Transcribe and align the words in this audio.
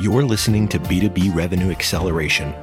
You're 0.00 0.24
listening 0.24 0.66
to 0.68 0.78
B2B 0.78 1.34
Revenue 1.34 1.70
Acceleration, 1.70 2.54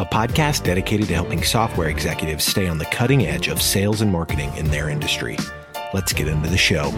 a 0.00 0.04
podcast 0.04 0.64
dedicated 0.64 1.06
to 1.06 1.14
helping 1.14 1.40
software 1.40 1.88
executives 1.88 2.42
stay 2.42 2.66
on 2.66 2.78
the 2.78 2.84
cutting 2.86 3.26
edge 3.26 3.46
of 3.46 3.62
sales 3.62 4.00
and 4.00 4.10
marketing 4.10 4.52
in 4.56 4.66
their 4.72 4.88
industry. 4.88 5.36
Let's 5.94 6.12
get 6.12 6.26
into 6.26 6.48
the 6.48 6.58
show. 6.58 6.90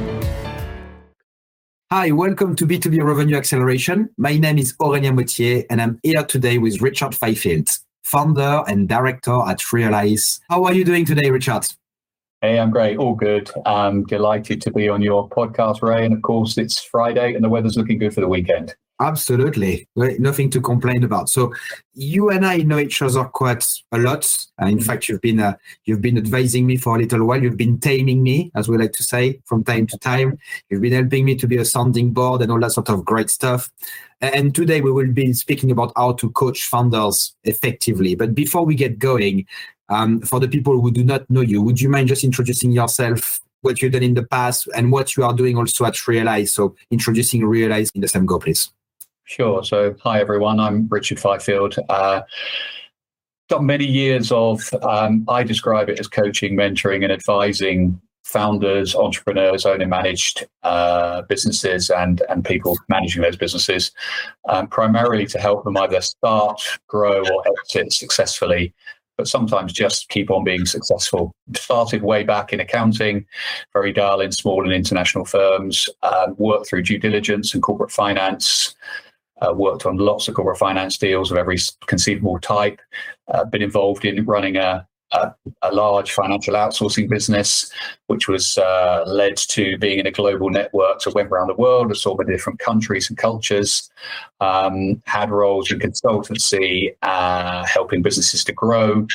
Hi, 1.90 2.10
welcome 2.10 2.56
to 2.56 2.66
B2B 2.66 3.02
Revenue 3.02 3.36
Acceleration. 3.36 4.08
My 4.16 4.38
name 4.38 4.56
is 4.56 4.72
Aurélien 4.78 5.15
Mottier, 5.15 5.67
and 5.69 5.83
I'm 5.83 6.01
here 6.03 6.24
today 6.24 6.56
with 6.56 6.81
Richard 6.81 7.15
Fifield, 7.15 7.69
founder 8.03 8.63
and 8.67 8.88
director 8.88 9.43
at 9.47 9.74
Realise. 9.74 10.40
How 10.49 10.65
are 10.65 10.72
you 10.72 10.87
doing 10.87 11.04
today, 11.04 11.29
Richard? 11.29 11.67
Hey, 12.40 12.59
I'm 12.59 12.71
great. 12.71 12.97
All 12.97 13.15
good. 13.15 13.51
I'm 13.67 14.04
delighted 14.06 14.63
to 14.63 14.71
be 14.71 14.88
on 14.88 15.03
your 15.03 15.29
podcast, 15.29 15.83
Ray. 15.83 16.06
And 16.06 16.15
of 16.15 16.23
course, 16.23 16.56
it's 16.56 16.83
Friday 16.83 17.34
and 17.34 17.45
the 17.45 17.51
weather's 17.51 17.77
looking 17.77 17.98
good 17.98 18.15
for 18.15 18.23
the 18.23 18.29
weekend. 18.29 18.74
Absolutely. 19.01 19.88
Nothing 19.97 20.48
to 20.51 20.61
complain 20.61 21.02
about. 21.02 21.28
So 21.28 21.52
you 21.92 22.30
and 22.30 22.46
I 22.46 22.59
know 22.59 22.78
each 22.78 23.02
other 23.02 23.24
quite 23.24 23.66
a 23.91 23.98
lot. 23.98 24.24
Uh, 24.60 24.66
in 24.66 24.77
mm-hmm. 24.77 24.84
fact, 24.84 25.09
you've 25.09 25.20
been 25.20 25.41
uh, 25.41 25.55
you've 25.87 26.02
been 26.02 26.16
advising 26.16 26.66
me 26.66 26.77
for 26.77 26.97
a 26.97 27.00
little 27.00 27.27
while. 27.27 27.42
You've 27.42 27.56
been 27.56 27.80
taming 27.80 28.23
me, 28.23 28.52
as 28.55 28.69
we 28.69 28.78
like 28.78 28.92
to 28.92 29.02
say, 29.02 29.41
from 29.45 29.64
time 29.64 29.86
to 29.88 29.98
time. 29.98 30.38
You've 30.70 30.83
been 30.83 30.92
helping 30.92 31.24
me 31.24 31.34
to 31.36 31.48
be 31.48 31.56
a 31.56 31.64
sounding 31.64 32.12
board 32.12 32.42
and 32.42 32.52
all 32.52 32.60
that 32.60 32.73
sort 32.73 32.91
of 32.91 33.05
great 33.05 33.28
stuff. 33.28 33.70
And 34.20 34.55
today 34.55 34.80
we 34.80 34.92
will 34.92 35.11
be 35.11 35.33
speaking 35.33 35.72
about 35.72 35.92
how 35.97 36.12
to 36.12 36.30
coach 36.30 36.66
founders 36.66 37.34
effectively. 37.42 38.14
But 38.14 38.36
before 38.36 38.64
we 38.64 38.77
get 38.77 39.00
going, 39.00 39.47
um, 39.88 40.20
for 40.20 40.38
the 40.38 40.48
people 40.48 40.80
who 40.80 40.92
do 40.92 41.02
not 41.02 41.28
know 41.28 41.41
you, 41.41 41.61
would 41.61 41.80
you 41.80 41.88
mind 41.88 42.06
just 42.06 42.22
introducing 42.22 42.70
yourself 42.70 43.41
what 43.62 43.80
you've 43.80 43.92
done 43.92 44.02
in 44.02 44.14
the 44.14 44.24
past 44.24 44.69
and 44.77 44.92
what 44.92 45.16
you 45.16 45.24
are 45.24 45.33
doing 45.33 45.56
also 45.56 45.84
at 45.86 46.06
Realise. 46.06 46.55
So 46.55 46.74
introducing 46.91 47.45
Realise 47.45 47.91
in 47.91 48.00
the 48.00 48.09
same 48.09 48.27
go, 48.27 48.38
please. 48.38 48.70
Sure. 49.32 49.64
So, 49.64 49.96
hi 50.02 50.20
everyone. 50.20 50.60
I'm 50.60 50.86
Richard 50.88 51.18
Fifield. 51.18 51.74
Uh, 51.88 52.20
got 53.48 53.64
many 53.64 53.86
years 53.86 54.30
of, 54.30 54.61
um, 54.83 55.25
I 55.27 55.42
describe 55.42 55.88
it 55.88 55.98
as 55.98 56.06
coaching, 56.06 56.55
mentoring, 56.55 57.02
and 57.02 57.11
advising 57.11 57.98
founders, 58.25 58.94
entrepreneurs, 58.94 59.64
owner 59.64 59.86
managed 59.86 60.44
uh, 60.64 61.22
businesses, 61.30 61.88
and 61.88 62.20
and 62.28 62.44
people 62.44 62.77
managing 62.91 63.22
those 63.22 63.36
businesses, 63.36 63.91
um, 64.50 64.66
primarily 64.66 65.25
to 65.28 65.38
help 65.38 65.64
them 65.64 65.78
either 65.78 66.03
start, 66.03 66.60
grow, 66.86 67.22
or 67.22 67.42
exit 67.58 67.91
successfully 67.91 68.75
but 69.19 69.28
sometimes 69.28 69.75
just 69.75 70.08
keep 70.08 70.30
on 70.30 70.42
being 70.42 70.64
successful. 70.64 71.33
Started 71.55 72.03
way 72.03 72.25
back 72.25 72.53
in 72.53 72.60
accounting, 72.60 73.27
very 73.75 73.92
dial 73.92 74.20
in 74.20 74.33
small 74.33 74.64
and 74.64 74.72
international 74.72 75.27
firms, 75.27 75.86
um, 76.03 76.34
worked 76.38 76.66
through 76.66 76.83
due 76.83 76.98
diligence 76.98 77.53
and 77.53 77.62
corporate 77.62 77.91
finance, 77.91 78.75
uh, 79.42 79.52
worked 79.52 79.86
on 79.86 79.96
lots 79.96 80.28
of 80.28 80.34
corporate 80.34 80.58
finance 80.58 80.96
deals 80.96 81.30
of 81.30 81.36
every 81.36 81.58
conceivable 81.86 82.38
type, 82.38 82.80
uh, 83.28 83.44
been 83.44 83.62
involved 83.62 84.04
in 84.04 84.24
running 84.24 84.56
a, 84.56 84.86
a, 85.12 85.34
a, 85.62 85.72
large 85.72 86.12
financial 86.12 86.54
outsourcing 86.54 87.08
business, 87.08 87.70
which 88.06 88.28
was 88.28 88.56
uh, 88.58 89.04
led 89.06 89.36
to 89.36 89.76
being 89.78 89.98
in 89.98 90.06
a 90.06 90.10
global 90.10 90.50
network. 90.50 91.02
So 91.02 91.10
went 91.12 91.30
around 91.30 91.48
the 91.48 91.54
world, 91.54 91.94
saw 91.96 92.16
many 92.16 92.32
different 92.32 92.58
countries 92.58 93.08
and 93.08 93.18
cultures, 93.18 93.90
um, 94.40 95.02
had 95.06 95.30
roles 95.30 95.70
in 95.70 95.78
consultancy, 95.78 96.94
uh, 97.02 97.64
helping 97.66 98.02
businesses 98.02 98.44
to 98.44 98.52
grow, 98.52 99.06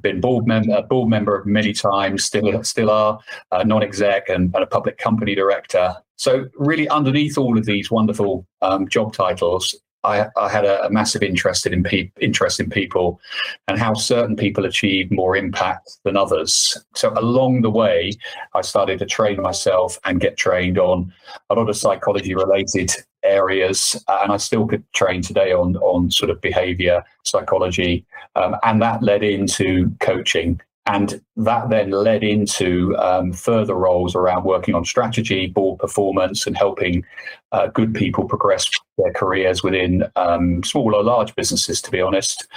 been 0.00 0.20
board 0.20 0.46
member, 0.46 0.74
a 0.74 0.82
board 0.82 1.08
member 1.08 1.42
many 1.44 1.72
times, 1.72 2.24
still 2.24 2.62
still 2.64 2.90
are 2.90 3.20
non-exec 3.64 4.28
and, 4.28 4.54
and, 4.54 4.64
a 4.64 4.66
public 4.66 4.98
company 4.98 5.34
director. 5.34 5.94
So 6.22 6.46
really, 6.54 6.88
underneath 6.88 7.36
all 7.36 7.58
of 7.58 7.64
these 7.64 7.90
wonderful 7.90 8.46
um, 8.60 8.88
job 8.88 9.12
titles, 9.12 9.74
I, 10.04 10.26
I, 10.36 10.48
had 10.48 10.64
a, 10.64 10.86
a 10.86 10.88
massive 10.88 11.20
interest 11.20 11.66
in 11.66 11.82
pe- 11.82 12.12
interest 12.20 12.60
in 12.60 12.70
people 12.70 13.20
and 13.66 13.76
how 13.76 13.94
certain 13.94 14.36
people 14.36 14.64
achieve 14.64 15.10
more 15.10 15.36
impact 15.36 15.98
than 16.04 16.16
others. 16.16 16.78
So 16.94 17.12
along 17.16 17.62
the 17.62 17.72
way, 17.72 18.12
I 18.54 18.60
started 18.60 19.00
to 19.00 19.04
train 19.04 19.42
myself 19.42 19.98
and 20.04 20.20
get 20.20 20.36
trained 20.36 20.78
on 20.78 21.12
a 21.50 21.56
lot 21.56 21.68
of 21.68 21.76
psychology 21.76 22.36
related 22.36 22.92
areas, 23.24 24.00
uh, 24.06 24.20
and 24.22 24.32
I 24.32 24.36
still 24.36 24.68
could 24.68 24.84
train 24.92 25.22
today 25.22 25.52
on 25.52 25.74
on 25.78 26.12
sort 26.12 26.30
of 26.30 26.40
behavior 26.40 27.02
psychology, 27.24 28.06
um, 28.36 28.54
and 28.62 28.80
that 28.80 29.02
led 29.02 29.24
into 29.24 29.90
coaching. 29.98 30.60
And 30.86 31.20
that 31.36 31.70
then 31.70 31.90
led 31.90 32.24
into 32.24 32.96
um, 32.98 33.32
further 33.32 33.74
roles 33.74 34.16
around 34.16 34.44
working 34.44 34.74
on 34.74 34.84
strategy, 34.84 35.46
board 35.46 35.78
performance, 35.78 36.44
and 36.44 36.56
helping 36.56 37.04
uh, 37.52 37.68
good 37.68 37.94
people 37.94 38.24
progress 38.24 38.68
their 38.98 39.12
careers 39.12 39.62
within 39.62 40.04
um, 40.16 40.62
small 40.64 40.94
or 40.94 41.04
large 41.04 41.34
businesses, 41.36 41.80
to 41.82 41.90
be 41.90 42.00
honest. 42.00 42.48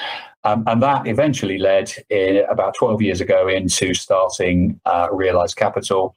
Um, 0.43 0.63
and 0.65 0.81
that 0.81 1.07
eventually 1.07 1.59
led 1.59 1.91
in, 2.09 2.43
about 2.49 2.73
12 2.75 3.01
years 3.01 3.21
ago 3.21 3.47
into 3.47 3.93
starting 3.93 4.79
uh, 4.85 5.07
Realise 5.11 5.53
Capital. 5.53 6.15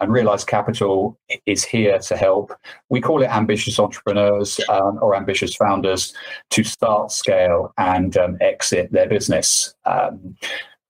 And 0.00 0.10
Realise 0.10 0.44
Capital 0.44 1.18
is 1.44 1.62
here 1.62 1.98
to 1.98 2.16
help. 2.16 2.52
We 2.88 3.00
call 3.00 3.22
it 3.22 3.26
ambitious 3.26 3.78
entrepreneurs 3.78 4.58
um, 4.70 4.98
or 5.02 5.14
ambitious 5.14 5.54
founders 5.54 6.14
to 6.50 6.64
start, 6.64 7.12
scale, 7.12 7.74
and 7.76 8.16
um, 8.16 8.38
exit 8.40 8.90
their 8.92 9.08
business. 9.08 9.74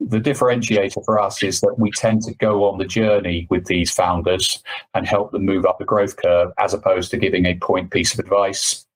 The 0.00 0.18
differentiator 0.18 1.04
for 1.04 1.20
us 1.20 1.42
is 1.42 1.60
that 1.60 1.78
we 1.78 1.90
tend 1.90 2.22
to 2.22 2.34
go 2.34 2.64
on 2.64 2.78
the 2.78 2.86
journey 2.86 3.46
with 3.50 3.66
these 3.66 3.90
founders 3.90 4.62
and 4.94 5.06
help 5.06 5.30
them 5.30 5.44
move 5.44 5.66
up 5.66 5.78
the 5.78 5.84
growth 5.84 6.16
curve 6.16 6.52
as 6.58 6.72
opposed 6.72 7.10
to 7.10 7.18
giving 7.18 7.44
a 7.44 7.56
point 7.56 7.90
piece 7.90 8.14
of 8.14 8.20
advice. 8.20 8.86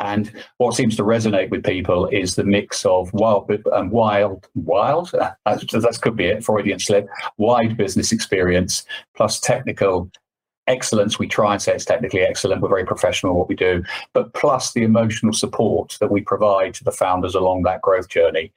And 0.00 0.32
what 0.58 0.74
seems 0.74 0.96
to 0.96 1.04
resonate 1.04 1.50
with 1.50 1.64
people 1.64 2.08
is 2.08 2.34
the 2.34 2.42
mix 2.42 2.84
of 2.84 3.12
wild, 3.12 3.50
um, 3.72 3.90
wild, 3.90 4.48
wild. 4.54 5.10
that 5.46 5.98
could 6.02 6.16
be 6.16 6.26
it. 6.26 6.44
Freudian 6.44 6.80
slip. 6.80 7.06
Wide 7.38 7.76
business 7.76 8.10
experience 8.10 8.84
plus 9.16 9.38
technical 9.38 10.10
excellence, 10.66 11.18
we 11.18 11.26
try 11.26 11.52
and 11.52 11.62
say 11.62 11.72
it's 11.74 11.84
technically 11.84 12.22
excellent. 12.22 12.62
We're 12.62 12.68
very 12.68 12.86
professional 12.86 13.32
at 13.32 13.38
what 13.38 13.48
we 13.48 13.54
do, 13.54 13.82
but 14.12 14.32
plus 14.34 14.72
the 14.72 14.82
emotional 14.82 15.32
support 15.32 15.96
that 16.00 16.10
we 16.10 16.20
provide 16.20 16.74
to 16.74 16.84
the 16.84 16.92
founders 16.92 17.34
along 17.34 17.62
that 17.62 17.82
growth 17.82 18.08
journey. 18.08 18.52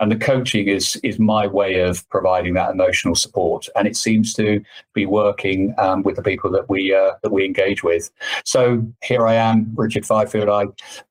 And 0.00 0.10
the 0.10 0.16
coaching 0.16 0.68
is 0.68 0.96
is 1.02 1.18
my 1.18 1.46
way 1.46 1.80
of 1.80 2.08
providing 2.08 2.54
that 2.54 2.70
emotional 2.70 3.14
support, 3.14 3.68
and 3.76 3.86
it 3.86 3.96
seems 3.96 4.34
to 4.34 4.62
be 4.92 5.06
working 5.06 5.74
um, 5.78 6.02
with 6.02 6.16
the 6.16 6.22
people 6.22 6.50
that 6.52 6.68
we 6.68 6.94
uh, 6.94 7.12
that 7.22 7.32
we 7.32 7.44
engage 7.44 7.82
with. 7.82 8.10
So 8.44 8.84
here 9.02 9.26
I 9.26 9.34
am, 9.34 9.72
Richard 9.74 10.06
Fifield. 10.06 10.48
I 10.48 10.66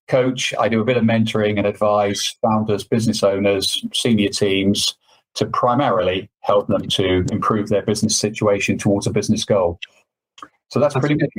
coach. 0.07 0.53
I 0.59 0.67
do 0.67 0.81
a 0.81 0.85
bit 0.85 0.97
of 0.97 1.03
mentoring 1.03 1.57
and 1.57 1.65
advise 1.65 2.35
founders, 2.41 2.83
business 2.83 3.23
owners, 3.23 3.85
senior 3.93 4.29
teams 4.29 4.97
to 5.33 5.45
primarily 5.45 6.29
help 6.41 6.67
them 6.67 6.87
to 6.89 7.25
improve 7.31 7.69
their 7.69 7.81
business 7.81 8.17
situation 8.17 8.77
towards 8.77 9.07
a 9.07 9.11
business 9.11 9.45
goal. 9.45 9.79
So 10.71 10.79
that's 10.79 10.95
pretty 10.95 11.15
good. 11.15 11.29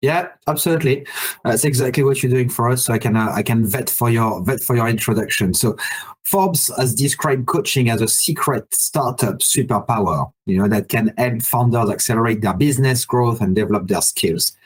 Yeah, 0.00 0.28
absolutely. 0.46 1.06
That's 1.44 1.64
exactly 1.64 2.04
what 2.04 2.22
you're 2.22 2.30
doing 2.30 2.48
for 2.48 2.68
us. 2.68 2.84
So 2.84 2.94
I 2.94 2.98
can 2.98 3.16
uh, 3.16 3.32
I 3.34 3.42
can 3.42 3.64
vet 3.64 3.90
for 3.90 4.08
your 4.10 4.42
vet 4.44 4.60
for 4.60 4.76
your 4.76 4.88
introduction. 4.88 5.54
So 5.54 5.76
Forbes 6.24 6.70
has 6.76 6.94
described 6.94 7.46
coaching 7.46 7.90
as 7.90 8.00
a 8.00 8.06
secret 8.06 8.72
startup 8.72 9.38
superpower. 9.38 10.30
You 10.46 10.58
know 10.58 10.68
that 10.68 10.88
can 10.88 11.12
help 11.18 11.42
founders 11.42 11.90
accelerate 11.90 12.42
their 12.42 12.54
business 12.54 13.04
growth 13.04 13.40
and 13.40 13.56
develop 13.56 13.88
their 13.88 14.02
skills. 14.02 14.56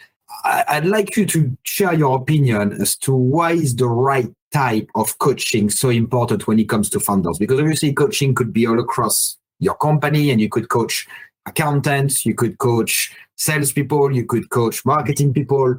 I, 0.44 0.80
would 0.80 0.90
like 0.90 1.16
you 1.16 1.26
to 1.26 1.56
share 1.62 1.94
your 1.94 2.16
opinion 2.16 2.72
as 2.80 2.96
to 2.96 3.14
why 3.14 3.52
is 3.52 3.76
the 3.76 3.88
right 3.88 4.30
type 4.50 4.90
of 4.94 5.18
coaching 5.18 5.70
so 5.70 5.88
important 5.88 6.46
when 6.46 6.58
it 6.58 6.68
comes 6.68 6.90
to 6.90 7.00
founders? 7.00 7.38
Because 7.38 7.60
obviously 7.60 7.92
coaching 7.92 8.34
could 8.34 8.52
be 8.52 8.66
all 8.66 8.80
across 8.80 9.38
your 9.60 9.76
company, 9.76 10.30
and 10.30 10.40
you 10.40 10.48
could 10.50 10.68
coach 10.68 11.06
accountants, 11.46 12.24
you 12.24 12.34
could 12.34 12.58
coach 12.58 13.14
salespeople, 13.36 14.14
you 14.14 14.24
could 14.24 14.50
coach 14.50 14.84
marketing 14.84 15.32
people, 15.32 15.78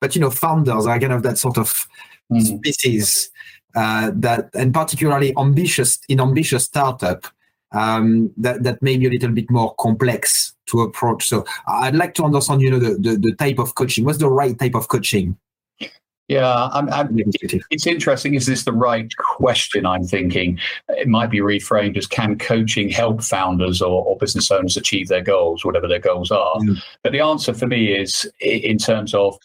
but 0.00 0.14
you 0.14 0.20
know, 0.20 0.30
founders 0.30 0.86
are 0.86 0.98
kind 0.98 1.12
of 1.12 1.22
that 1.22 1.38
sort 1.38 1.58
of 1.58 1.86
mm. 2.32 2.42
species 2.42 3.30
uh, 3.74 4.10
that, 4.14 4.50
and 4.54 4.74
particularly 4.74 5.34
ambitious 5.36 6.00
in 6.08 6.20
ambitious 6.20 6.64
startup, 6.64 7.26
um, 7.72 8.30
that 8.36 8.62
that 8.62 8.82
may 8.82 8.96
be 8.96 9.06
a 9.06 9.10
little 9.10 9.30
bit 9.30 9.50
more 9.50 9.74
complex 9.76 10.54
to 10.66 10.80
approach. 10.80 11.28
So 11.28 11.44
I'd 11.66 11.96
like 11.96 12.14
to 12.14 12.24
understand, 12.24 12.60
you 12.60 12.70
know, 12.70 12.78
the, 12.78 12.94
the, 12.98 13.16
the 13.16 13.34
type 13.38 13.58
of 13.58 13.74
coaching. 13.74 14.04
What's 14.04 14.18
the 14.18 14.28
right 14.28 14.58
type 14.58 14.74
of 14.74 14.88
coaching? 14.88 15.36
Yeah, 16.28 16.68
I'm, 16.72 16.88
I'm, 16.90 17.18
it's 17.70 17.86
interesting. 17.86 18.34
Is 18.34 18.46
this 18.46 18.64
the 18.64 18.72
right 18.72 19.10
question? 19.18 19.84
I'm 19.84 20.04
thinking 20.04 20.58
it 20.88 21.08
might 21.08 21.30
be 21.30 21.40
reframed 21.40 21.98
as 21.98 22.06
can 22.06 22.38
coaching 22.38 22.88
help 22.88 23.22
founders 23.22 23.82
or, 23.82 24.04
or 24.04 24.16
business 24.16 24.50
owners 24.50 24.76
achieve 24.76 25.08
their 25.08 25.20
goals, 25.20 25.64
whatever 25.64 25.88
their 25.88 25.98
goals 25.98 26.30
are? 26.30 26.54
Mm. 26.56 26.82
But 27.02 27.12
the 27.12 27.20
answer 27.20 27.52
for 27.52 27.66
me 27.66 27.92
is 27.92 28.30
in 28.40 28.78
terms 28.78 29.14
of 29.14 29.36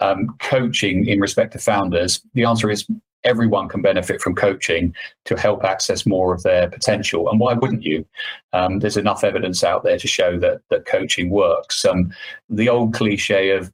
um, 0.00 0.34
coaching 0.40 1.06
in 1.06 1.20
respect 1.20 1.52
to 1.52 1.58
founders, 1.58 2.20
the 2.34 2.44
answer 2.44 2.70
is 2.70 2.86
everyone 3.24 3.68
can 3.68 3.82
benefit 3.82 4.20
from 4.20 4.34
coaching 4.34 4.94
to 5.26 5.36
help 5.36 5.64
access 5.64 6.06
more 6.06 6.34
of 6.34 6.42
their 6.42 6.68
potential. 6.68 7.28
And 7.30 7.38
why 7.38 7.54
wouldn't 7.54 7.84
you? 7.84 8.04
Um, 8.52 8.80
there's 8.80 8.96
enough 8.96 9.22
evidence 9.22 9.62
out 9.62 9.84
there 9.84 9.98
to 9.98 10.08
show 10.08 10.38
that 10.40 10.60
that 10.70 10.86
coaching 10.86 11.30
works. 11.30 11.84
Um, 11.84 12.12
the 12.50 12.68
old 12.68 12.94
cliche 12.94 13.50
of 13.50 13.70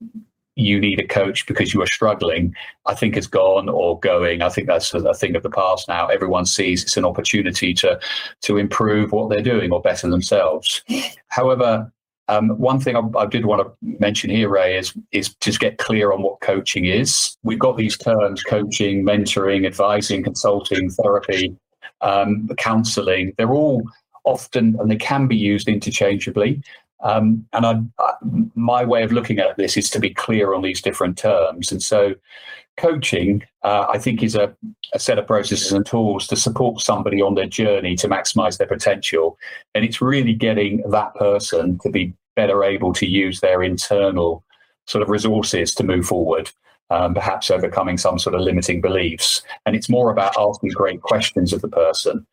you 0.58 0.80
need 0.80 0.98
a 0.98 1.06
coach 1.06 1.46
because 1.46 1.72
you 1.72 1.80
are 1.80 1.86
struggling, 1.86 2.54
I 2.86 2.94
think 2.94 3.14
has 3.14 3.28
gone 3.28 3.68
or 3.68 3.98
going. 4.00 4.42
I 4.42 4.48
think 4.48 4.66
that's 4.66 4.92
a 4.92 5.14
thing 5.14 5.36
of 5.36 5.44
the 5.44 5.50
past 5.50 5.86
now. 5.88 6.08
Everyone 6.08 6.44
sees 6.44 6.82
it's 6.82 6.96
an 6.96 7.04
opportunity 7.04 7.72
to 7.74 7.98
to 8.42 8.56
improve 8.56 9.12
what 9.12 9.30
they're 9.30 9.40
doing 9.40 9.70
or 9.72 9.80
better 9.80 10.10
themselves. 10.10 10.82
However, 11.28 11.92
um, 12.26 12.50
one 12.58 12.80
thing 12.80 12.96
I, 12.96 13.02
I, 13.16 13.26
did 13.26 13.46
want 13.46 13.62
to 13.62 13.72
mention 14.00 14.30
here, 14.30 14.48
Ray, 14.48 14.76
is 14.76 14.92
is 15.12 15.34
just 15.36 15.60
get 15.60 15.78
clear 15.78 16.12
on 16.12 16.22
what 16.22 16.40
coaching 16.40 16.84
is. 16.84 17.36
We've 17.44 17.58
got 17.58 17.76
these 17.76 17.96
terms: 17.96 18.42
coaching, 18.42 19.04
mentoring, 19.04 19.64
advising, 19.64 20.24
consulting, 20.24 20.90
therapy, 20.90 21.56
um, 22.00 22.48
counselling. 22.58 23.32
They're 23.38 23.52
all 23.52 23.82
often 24.24 24.76
and 24.78 24.90
they 24.90 24.96
can 24.96 25.26
be 25.26 25.36
used 25.36 25.68
interchangeably. 25.68 26.60
Um, 27.00 27.46
and 27.52 27.64
I, 27.64 27.80
I, 28.00 28.12
my 28.54 28.84
way 28.84 29.02
of 29.02 29.12
looking 29.12 29.38
at 29.38 29.56
this 29.56 29.76
is 29.76 29.88
to 29.90 30.00
be 30.00 30.10
clear 30.10 30.54
on 30.54 30.62
these 30.62 30.82
different 30.82 31.16
terms. 31.16 31.70
And 31.70 31.82
so, 31.82 32.14
coaching, 32.76 33.42
uh, 33.62 33.86
I 33.88 33.98
think, 33.98 34.22
is 34.22 34.34
a, 34.34 34.54
a, 34.92 34.98
set 34.98 35.18
of 35.18 35.26
processes 35.26 35.72
and 35.72 35.84
tools 35.84 36.26
to 36.28 36.36
support 36.36 36.80
somebody 36.80 37.20
on 37.20 37.34
their 37.34 37.46
journey 37.46 37.96
to 37.96 38.08
maximize 38.08 38.58
their 38.58 38.68
potential. 38.68 39.36
And 39.74 39.84
it's 39.84 40.00
really 40.00 40.34
getting 40.34 40.82
that 40.90 41.14
person 41.14 41.78
to 41.80 41.90
be 41.90 42.14
better 42.36 42.62
able 42.62 42.92
to 42.94 43.06
use 43.06 43.40
their 43.40 43.62
internal 43.62 44.44
sort 44.86 45.02
of 45.02 45.08
resources 45.08 45.74
to 45.74 45.84
move 45.84 46.06
forward. 46.06 46.50
Um, 46.90 47.12
perhaps 47.12 47.50
overcoming 47.50 47.98
some 47.98 48.18
sort 48.18 48.34
of 48.34 48.40
limiting 48.40 48.80
beliefs. 48.80 49.42
And 49.66 49.76
it's 49.76 49.90
more 49.90 50.10
about 50.10 50.32
asking 50.38 50.70
great 50.70 51.02
questions 51.02 51.52
of 51.52 51.60
the 51.60 51.68
person. 51.68 52.26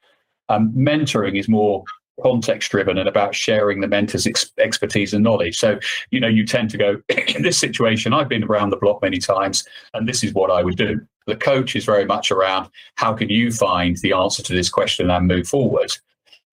Um, 0.48 0.72
mentoring 0.72 1.38
is 1.38 1.50
more 1.50 1.84
context 2.22 2.72
driven 2.72 2.98
and 2.98 3.10
about 3.10 3.36
sharing 3.36 3.82
the 3.82 3.88
mentor's 3.88 4.26
ex- 4.26 4.52
expertise 4.58 5.14
and 5.14 5.24
knowledge. 5.24 5.58
So, 5.58 5.80
you 6.12 6.20
know, 6.20 6.28
you 6.28 6.46
tend 6.46 6.70
to 6.72 6.78
go, 6.78 7.02
in 7.36 7.42
this 7.44 7.58
situation, 7.58 8.14
I've 8.14 8.30
been 8.30 8.44
around 8.44 8.70
the 8.70 8.78
block 8.78 9.02
many 9.02 9.18
times, 9.18 9.66
and 9.94 10.08
this 10.08 10.24
is 10.24 10.34
what 10.34 10.52
I 10.52 10.64
would 10.64 10.78
do. 10.78 11.06
The 11.28 11.36
coach 11.36 11.76
is 11.76 11.86
very 11.86 12.06
much 12.06 12.32
around 12.32 12.70
how 12.96 13.14
can 13.14 13.30
you 13.30 13.52
find 13.52 13.98
the 13.98 14.14
answer 14.14 14.44
to 14.44 14.54
this 14.54 14.70
question 14.70 15.10
and 15.10 15.28
move 15.28 15.48
forward. 15.48 15.92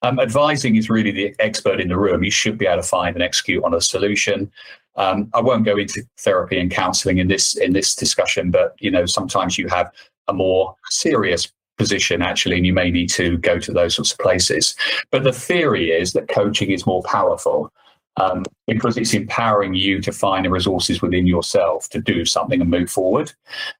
Um, 0.02 0.18
advising 0.18 0.76
is 0.76 0.90
really 0.90 1.12
the 1.12 1.34
expert 1.38 1.80
in 1.80 1.88
the 1.88 1.98
room. 1.98 2.24
You 2.24 2.30
should 2.30 2.58
be 2.58 2.66
able 2.66 2.82
to 2.82 2.88
find 2.88 3.14
and 3.14 3.22
execute 3.22 3.62
on 3.62 3.74
a 3.74 3.80
solution. 3.80 4.50
Um, 4.96 5.30
I 5.32 5.40
won't 5.40 5.64
go 5.64 5.76
into 5.76 6.02
therapy 6.18 6.58
and 6.58 6.70
counselling 6.70 7.18
in 7.18 7.28
this 7.28 7.56
in 7.56 7.72
this 7.72 7.94
discussion, 7.94 8.50
but 8.50 8.74
you 8.80 8.90
know 8.90 9.06
sometimes 9.06 9.56
you 9.56 9.68
have 9.68 9.90
a 10.28 10.34
more 10.34 10.74
serious 10.90 11.50
position 11.78 12.22
actually 12.22 12.56
and 12.56 12.66
you 12.66 12.72
may 12.72 12.90
need 12.90 13.08
to 13.08 13.38
go 13.38 13.58
to 13.58 13.72
those 13.72 13.94
sorts 13.94 14.12
of 14.12 14.18
places 14.18 14.74
but 15.10 15.24
the 15.24 15.32
theory 15.32 15.90
is 15.90 16.12
that 16.12 16.28
coaching 16.28 16.70
is 16.70 16.86
more 16.86 17.02
powerful 17.02 17.72
um, 18.16 18.44
because 18.66 18.96
it's 18.96 19.14
empowering 19.14 19.74
you 19.74 20.00
to 20.00 20.12
find 20.12 20.44
the 20.44 20.50
resources 20.50 21.00
within 21.00 21.26
yourself 21.26 21.88
to 21.90 22.00
do 22.00 22.24
something 22.24 22.60
and 22.60 22.70
move 22.70 22.90
forward. 22.90 23.32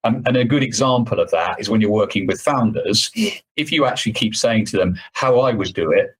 Um, 0.04 0.22
and 0.26 0.36
a 0.36 0.44
good 0.44 0.62
example 0.62 1.20
of 1.20 1.30
that 1.30 1.60
is 1.60 1.68
when 1.68 1.80
you're 1.80 1.90
working 1.90 2.26
with 2.26 2.40
founders, 2.40 3.10
if 3.56 3.70
you 3.70 3.84
actually 3.84 4.12
keep 4.12 4.34
saying 4.34 4.66
to 4.66 4.78
them 4.78 4.98
how 5.12 5.40
I 5.40 5.52
would 5.52 5.74
do 5.74 5.92
it, 5.92 6.16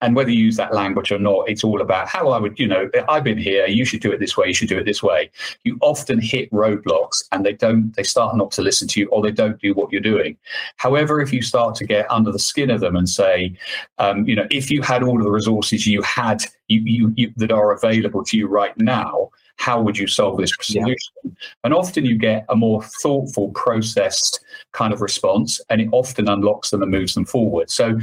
and 0.00 0.14
whether 0.14 0.30
you 0.30 0.44
use 0.44 0.56
that 0.56 0.72
language 0.72 1.10
or 1.10 1.18
not, 1.18 1.48
it's 1.48 1.64
all 1.64 1.80
about 1.80 2.08
how 2.08 2.28
I 2.30 2.38
would, 2.38 2.58
you 2.58 2.68
know, 2.68 2.88
I've 3.08 3.24
been 3.24 3.38
here, 3.38 3.66
you 3.66 3.84
should 3.84 4.00
do 4.00 4.12
it 4.12 4.20
this 4.20 4.36
way, 4.36 4.46
you 4.46 4.54
should 4.54 4.68
do 4.68 4.78
it 4.78 4.84
this 4.84 5.02
way. 5.02 5.30
You 5.64 5.76
often 5.80 6.20
hit 6.20 6.50
roadblocks 6.52 7.24
and 7.32 7.44
they 7.44 7.52
don't, 7.52 7.94
they 7.96 8.04
start 8.04 8.36
not 8.36 8.52
to 8.52 8.62
listen 8.62 8.86
to 8.88 9.00
you 9.00 9.08
or 9.08 9.22
they 9.22 9.32
don't 9.32 9.60
do 9.60 9.74
what 9.74 9.90
you're 9.90 10.00
doing. 10.00 10.36
However, 10.76 11.20
if 11.20 11.32
you 11.32 11.42
start 11.42 11.74
to 11.76 11.84
get 11.84 12.10
under 12.10 12.30
the 12.30 12.38
skin 12.38 12.70
of 12.70 12.80
them 12.80 12.94
and 12.94 13.08
say, 13.08 13.56
um, 13.98 14.24
you 14.28 14.36
know, 14.36 14.46
if 14.50 14.70
you 14.70 14.82
had 14.82 15.02
all 15.02 15.18
of 15.18 15.24
the 15.24 15.30
resources 15.30 15.86
you 15.86 16.02
had 16.02 16.44
you, 16.68 16.80
you, 16.84 17.12
you, 17.16 17.32
that 17.36 17.50
are 17.50 17.72
available 17.72 18.22
to 18.24 18.36
you 18.36 18.46
right 18.46 18.76
now, 18.78 19.30
how 19.56 19.82
would 19.82 19.98
you 19.98 20.06
solve 20.06 20.38
this 20.38 20.52
solution? 20.60 20.96
Yeah. 21.24 21.30
And 21.64 21.74
often 21.74 22.04
you 22.04 22.16
get 22.16 22.44
a 22.48 22.54
more 22.54 22.82
thoughtful, 23.02 23.50
processed 23.50 24.44
kind 24.72 24.92
of 24.92 25.00
response, 25.00 25.60
and 25.68 25.80
it 25.80 25.88
often 25.90 26.28
unlocks 26.28 26.70
them 26.70 26.82
and 26.82 26.90
moves 26.92 27.14
them 27.14 27.24
forward. 27.24 27.68
So 27.68 27.98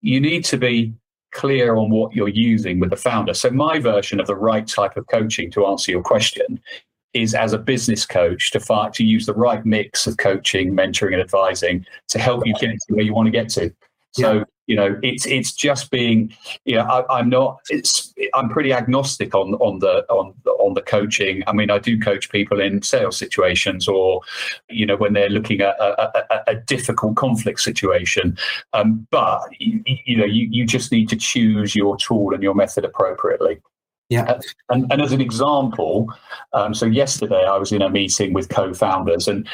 you 0.00 0.18
need 0.18 0.46
to 0.46 0.56
be 0.56 0.94
clear 1.34 1.76
on 1.76 1.90
what 1.90 2.14
you're 2.14 2.28
using 2.28 2.80
with 2.80 2.90
the 2.90 2.96
founder. 2.96 3.34
So, 3.34 3.50
my 3.50 3.78
version 3.78 4.20
of 4.20 4.26
the 4.26 4.36
right 4.36 4.66
type 4.66 4.96
of 4.96 5.06
coaching 5.08 5.50
to 5.52 5.66
answer 5.66 5.92
your 5.92 6.02
question 6.02 6.60
is 7.12 7.34
as 7.34 7.52
a 7.52 7.58
business 7.58 8.06
coach 8.06 8.50
to 8.52 8.60
find, 8.60 8.92
to 8.94 9.04
use 9.04 9.26
the 9.26 9.34
right 9.34 9.64
mix 9.64 10.06
of 10.06 10.16
coaching, 10.16 10.74
mentoring, 10.74 11.12
and 11.12 11.20
advising 11.20 11.86
to 12.08 12.18
help 12.18 12.46
you 12.46 12.54
get 12.54 12.70
to 12.88 12.94
where 12.94 13.04
you 13.04 13.14
want 13.14 13.26
to 13.26 13.30
get 13.30 13.48
to. 13.50 13.70
So, 14.12 14.32
yeah 14.38 14.44
you 14.66 14.76
know 14.76 14.98
it's 15.02 15.26
it's 15.26 15.52
just 15.52 15.90
being 15.90 16.34
you 16.64 16.76
know 16.76 16.82
I, 16.82 17.20
am 17.20 17.28
not 17.28 17.58
it's 17.68 18.14
i'm 18.34 18.48
pretty 18.48 18.72
agnostic 18.72 19.34
on 19.34 19.54
on 19.54 19.80
the 19.80 20.04
on 20.08 20.34
on 20.60 20.74
the 20.74 20.82
coaching. 20.82 21.42
I 21.46 21.52
mean 21.52 21.70
i 21.70 21.78
do 21.78 21.98
coach 21.98 22.30
people 22.30 22.60
in 22.60 22.82
sales 22.82 23.16
situations 23.16 23.86
or 23.88 24.20
you 24.68 24.86
know 24.86 24.96
when 24.96 25.12
they're 25.12 25.28
looking 25.28 25.60
at 25.60 25.76
a, 25.78 26.34
a, 26.34 26.42
a 26.48 26.54
difficult 26.54 27.16
conflict 27.16 27.60
situation. 27.60 28.36
Um, 28.72 29.06
but 29.10 29.42
you, 29.58 29.82
you, 29.86 30.16
know 30.16 30.24
you, 30.24 30.48
you 30.50 30.66
just 30.66 30.92
need 30.92 31.08
to 31.10 31.16
choose 31.16 31.74
your 31.74 31.96
tool 31.96 32.32
and 32.32 32.42
your 32.42 32.54
method 32.54 32.84
appropriately. 32.84 33.60
Yeah. 34.10 34.38
And, 34.68 34.90
and 34.92 35.00
as 35.00 35.12
an 35.12 35.20
example, 35.20 36.12
um, 36.52 36.74
so 36.74 36.86
yesterday 36.86 37.44
I 37.44 37.56
was 37.56 37.72
in 37.72 37.82
a 37.82 37.88
meeting 37.88 38.32
with 38.32 38.48
co 38.48 38.74
founders, 38.74 39.26
and 39.26 39.48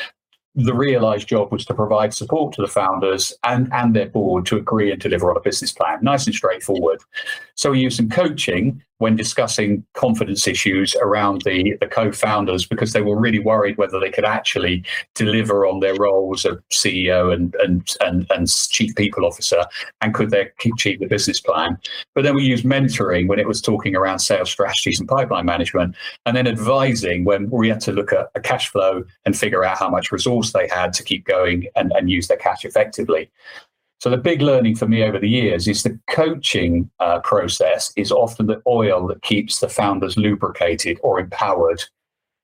the 0.55 0.75
realized 0.75 1.29
job 1.29 1.53
was 1.53 1.65
to 1.65 1.75
provide 1.75 2.13
support 2.13 2.53
to 2.55 2.63
the 2.63 2.69
founders 2.69 3.33
and, 3.45 3.73
and 3.73 3.95
their 3.95 4.09
board 4.09 4.47
to 4.47 4.57
agree 4.57 4.91
and 4.91 5.01
deliver 5.01 5.31
on 5.31 5.37
a 5.37 5.41
business 5.41 5.73
plan. 5.73 5.99
Nice 6.03 6.27
and 6.27 6.35
straightforward. 6.35 7.01
So 7.55 7.71
we 7.71 7.81
used 7.81 7.97
some 7.97 8.09
coaching 8.09 8.83
when 9.01 9.17
discussing 9.17 9.85
confidence 9.95 10.47
issues 10.47 10.95
around 10.97 11.43
the, 11.43 11.75
the 11.81 11.87
co-founders 11.87 12.67
because 12.67 12.93
they 12.93 13.01
were 13.01 13.19
really 13.19 13.39
worried 13.39 13.79
whether 13.79 13.99
they 13.99 14.11
could 14.11 14.27
actually 14.27 14.85
deliver 15.15 15.67
on 15.67 15.81
their 15.81 15.95
roles 15.95 16.45
of 16.45 16.63
CEO 16.71 17.33
and 17.33 17.55
and 17.61 17.97
and, 18.01 18.27
and 18.31 18.49
chief 18.49 18.95
people 18.97 19.25
officer 19.25 19.65
and 20.03 20.15
could 20.15 20.31
they 20.31 20.51
achieve 20.65 21.01
the 21.01 21.07
business 21.07 21.41
plan. 21.41 21.79
But 22.15 22.25
then 22.25 22.35
we 22.35 22.45
used 22.45 22.65
mentoring 22.65 23.27
when 23.27 23.39
it 23.39 23.49
was 23.49 23.63
talking 23.63 23.97
around 23.97 24.19
sales 24.19 24.51
strategies 24.51 25.01
and 25.01 25.09
pipeline 25.09 25.47
management, 25.47 25.97
and 26.27 26.37
then 26.37 26.47
advising 26.47 27.25
when 27.25 27.49
we 27.49 27.71
had 27.71 27.81
to 27.81 27.93
look 27.93 28.13
at 28.13 28.29
a 28.35 28.41
cash 28.41 28.69
flow 28.69 29.03
and 29.25 29.37
figure 29.37 29.65
out 29.65 29.79
how 29.79 29.89
much 29.89 30.13
resource 30.13 30.53
they 30.53 30.69
had 30.69 30.93
to 30.93 31.03
keep 31.03 31.25
going 31.25 31.67
and, 31.75 31.91
and 31.93 32.11
use 32.11 32.29
their 32.29 32.37
cash 32.37 32.67
effectively. 32.67 33.31
So 34.01 34.09
the 34.09 34.17
big 34.17 34.41
learning 34.41 34.77
for 34.77 34.89
me 34.89 35.03
over 35.03 35.19
the 35.19 35.29
years 35.29 35.69
is 35.69 35.83
the 35.83 35.99
coaching 36.09 36.91
uh, 37.01 37.21
process 37.21 37.93
is 37.97 38.11
often 38.11 38.47
the 38.47 38.63
oil 38.67 39.07
that 39.09 39.23
keeps 39.23 39.61
the 39.61 39.69
founders 39.69 40.17
lubricated 40.17 40.99
or 41.03 41.21
empowered 41.21 41.83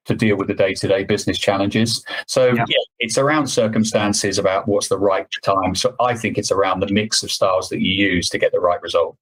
to 0.05 0.14
deal 0.14 0.37
with 0.37 0.49
the 0.49 0.55
day-to-day 0.55 1.05
business 1.05 1.38
challenges. 1.38 2.05
So 2.26 2.49
yeah. 2.49 2.64
Yeah, 2.69 2.76
it's 3.00 3.19
around 3.19 3.47
circumstances 3.49 4.38
about 4.38 4.69
what's 4.69 4.89
the 4.89 4.98
right 4.98 5.27
time. 5.43 5.75
So 5.75 5.96
I 5.98 6.15
think 6.15 6.36
it's 6.39 6.53
around 6.53 6.81
the 6.81 6.93
mix 6.93 7.22
of 7.22 7.32
styles 7.32 7.70
that 7.70 7.81
you 7.81 7.91
use 7.91 8.29
to 8.29 8.39
get 8.39 8.53
the 8.53 8.60
right 8.60 8.81
result. 8.82 9.17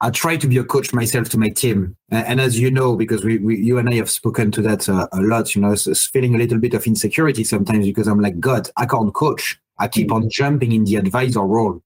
I 0.00 0.10
try 0.10 0.36
to 0.36 0.46
be 0.46 0.58
a 0.58 0.64
coach 0.64 0.92
myself 0.92 1.28
to 1.30 1.38
my 1.38 1.48
team, 1.48 1.96
and 2.10 2.40
as 2.40 2.58
you 2.58 2.70
know, 2.70 2.94
because 2.94 3.24
we, 3.24 3.38
we 3.38 3.56
you 3.56 3.78
and 3.78 3.88
I 3.88 3.94
have 3.94 4.10
spoken 4.10 4.52
to 4.52 4.62
that 4.62 4.88
uh, 4.88 5.08
a 5.12 5.20
lot, 5.20 5.54
you 5.54 5.60
know, 5.60 5.74
so 5.74 5.92
feeling 5.94 6.34
a 6.34 6.38
little 6.38 6.58
bit 6.58 6.74
of 6.74 6.86
insecurity 6.86 7.42
sometimes 7.42 7.84
because 7.84 8.06
I'm 8.06 8.20
like, 8.20 8.38
God, 8.38 8.70
I 8.76 8.86
can't 8.86 9.12
coach. 9.12 9.58
I 9.78 9.88
keep 9.88 10.12
on 10.12 10.28
jumping 10.30 10.72
in 10.72 10.84
the 10.84 10.96
advisor 10.96 11.42
role 11.42 11.82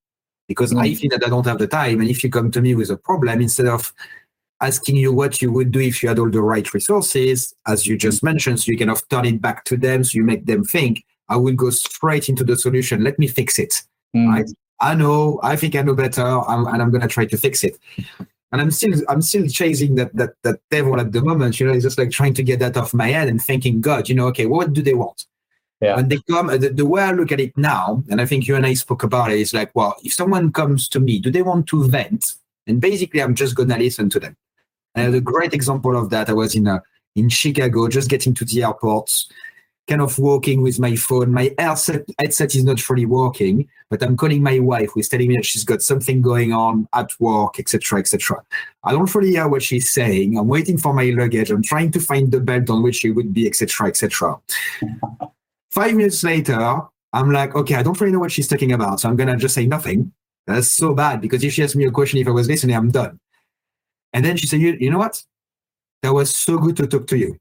because 0.49 0.75
I 0.75 0.95
feel 0.95 1.11
that 1.11 1.25
I 1.25 1.28
don't 1.28 1.47
have 1.47 1.59
the 1.59 1.66
time. 1.66 2.00
And 2.00 2.11
if 2.11 2.23
you 2.23 2.31
come 2.31 2.50
to 2.50 2.61
me 2.61 2.75
with 2.75 2.90
a 2.90 2.97
problem, 2.97 3.40
instead 3.40 3.66
of 3.66 3.92
asking 4.61 4.97
you 4.97 5.12
what 5.12 5.42
you 5.42 5.52
would 5.52 5.73
do 5.73 5.81
if 5.81 6.02
you 6.02 6.09
had 6.09 6.19
all 6.19 6.31
the 6.31 6.42
right 6.42 6.73
resources, 6.73 7.54
as 7.66 7.87
you 7.87 7.97
just 7.97 8.23
mentioned, 8.23 8.61
so 8.61 8.71
you 8.71 8.78
kind 8.78 8.90
of 8.90 9.07
turn 9.09 9.25
it 9.25 9.40
back 9.40 9.64
to 9.64 9.76
them, 9.76 10.04
so 10.04 10.16
you 10.16 10.25
make 10.25 10.47
them 10.47 10.64
think, 10.64 11.04
I 11.28 11.37
will 11.37 11.54
go 11.54 11.71
straight 11.71 12.28
into 12.28 12.45
the 12.45 12.57
solution. 12.57 13.02
Let 13.02 13.19
me 13.19 13.26
fix 13.26 13.59
it. 13.59 13.83
Mm. 14.14 14.28
Right? 14.28 14.50
I 14.83 14.95
know, 14.95 15.39
I 15.43 15.55
think 15.57 15.77
I 15.77 15.83
know 15.83 15.95
better, 15.95 16.23
I'm, 16.23 16.67
and 16.67 16.83
I'm 16.83 16.91
going 16.91 17.03
to 17.03 17.09
try 17.09 17.25
to 17.25 17.37
fix 17.39 17.62
it. 17.62 17.79
And 18.51 18.61
I'm 18.61 18.71
still, 18.71 19.01
I'm 19.09 19.23
still 19.23 19.47
chasing 19.47 19.95
that 19.95 20.15
that 20.15 20.35
that 20.43 20.61
devil 20.71 21.01
at 21.01 21.12
the 21.12 21.23
moment. 21.23 21.59
You 21.59 21.67
know, 21.67 21.73
it's 21.73 21.85
just 21.85 21.97
like 21.97 22.11
trying 22.11 22.35
to 22.35 22.43
get 22.43 22.59
that 22.59 22.77
off 22.77 22.93
my 22.93 23.09
head 23.09 23.29
and 23.29 23.41
thinking, 23.41 23.81
God, 23.81 24.11
you 24.11 24.15
know, 24.15 24.27
okay, 24.27 24.45
what 24.45 24.75
do 24.75 24.83
they 24.83 24.93
want? 24.93 25.25
Yeah. 25.81 25.97
When 25.97 26.09
they 26.09 26.19
come, 26.31 26.49
the, 26.49 26.69
the, 26.69 26.85
way 26.85 27.03
I 27.03 27.12
look 27.12 27.33
at 27.33 27.41
it 27.41 27.57
now, 27.57 28.05
and 28.11 28.21
I 28.21 28.27
think 28.27 28.47
you 28.47 28.55
and 28.55 28.67
I 28.67 28.75
spoke 28.75 29.03
about 29.03 29.33
it, 29.33 29.39
is 29.39 29.55
like, 29.55 29.71
well, 29.75 29.97
if 30.05 30.12
someone 30.12 30.53
comes 30.53 30.87
to 30.91 31.01
me, 31.01 31.19
do 31.19 31.31
they 31.31 31.43
want 31.43 31.67
to 31.69 31.89
vent? 31.89 32.35
And 32.67 32.81
basically, 32.81 33.23
I'm 33.23 33.35
just 33.35 33.55
gonna 33.55 33.79
listen 33.79 34.11
to 34.11 34.21
them. 34.21 34.37
And 34.95 35.03
I 35.03 35.05
had 35.07 35.15
a 35.15 35.21
great 35.21 35.55
example 35.55 35.97
of 35.97 36.11
that. 36.11 36.29
I 36.29 36.35
was 36.35 36.55
in 36.55 36.67
a, 36.67 36.83
in 37.17 37.31
Chicago, 37.31 37.89
just 37.89 38.11
getting 38.11 38.35
to 38.35 38.45
the 38.45 38.65
airport, 38.65 39.11
kind 39.89 40.01
of 40.01 40.19
walking 40.19 40.62
with 40.62 40.79
my 40.79 40.95
phone. 40.97 41.33
My 41.33 41.55
headset, 41.59 42.05
headset 42.19 42.55
is 42.55 42.65
not 42.65 42.89
really 42.89 43.07
working, 43.07 43.69
but 43.91 44.03
I'm 44.03 44.17
calling 44.17 44.43
my 44.43 44.59
wife, 44.59 44.91
who's 44.95 45.09
telling 45.09 45.29
me 45.29 45.37
that 45.37 45.47
she's 45.47 45.65
got 45.65 45.83
something 45.83 46.23
going 46.23 46.53
on 46.53 46.89
at 46.95 47.11
work, 47.21 47.59
etc., 47.59 47.99
etc. 47.99 48.43
I 48.85 48.93
don't 48.93 49.12
really 49.15 49.33
hear 49.33 49.49
what 49.49 49.62
she's 49.62 49.91
saying. 49.91 50.39
I'm 50.39 50.49
waiting 50.49 50.79
for 50.79 50.95
my 50.95 51.05
luggage. 51.11 51.51
I'm 51.51 51.62
trying 51.62 51.91
to 51.93 52.01
find 52.01 52.31
the 52.31 52.41
belt 52.41 52.71
on 52.71 52.83
which 52.83 53.05
it 53.05 53.11
would 53.11 53.35
be, 53.35 53.47
etc., 53.47 53.89
etc. 53.89 54.39
Five 55.71 55.95
minutes 55.95 56.23
later, 56.23 56.81
I'm 57.12 57.33
like, 57.33 57.55
okay, 57.55 57.75
I 57.75 57.83
don't 57.83 58.01
really 58.01 58.12
know 58.12 58.21
what 58.21 58.33
she's 58.33 58.49
talking 58.49 58.73
about. 58.73 59.01
So 59.01 59.09
I'm 59.09 59.17
going 59.17 59.29
to 59.29 59.37
just 59.37 59.55
say 59.55 59.67
nothing. 59.67 60.12
That's 60.47 60.73
so 60.73 60.95
bad 60.95 61.21
because 61.21 61.45
if 61.45 61.53
she 61.53 61.62
asks 61.62 61.77
me 61.77 61.85
a 61.85 61.91
question, 61.91 62.19
if 62.19 62.27
I 62.27 62.31
was 62.31 62.49
listening, 62.49 62.77
I'm 62.77 62.91
done. 62.91 63.19
And 64.12 64.25
then 64.25 64.37
she 64.37 64.47
said, 64.47 64.61
you, 64.61 64.77
you 64.79 64.91
know 64.91 64.99
what? 64.99 65.23
That 66.03 66.12
was 66.12 66.35
so 66.35 66.59
good 66.59 66.77
to 66.79 66.87
talk 66.87 67.07
to 67.09 67.17
you. 67.17 67.39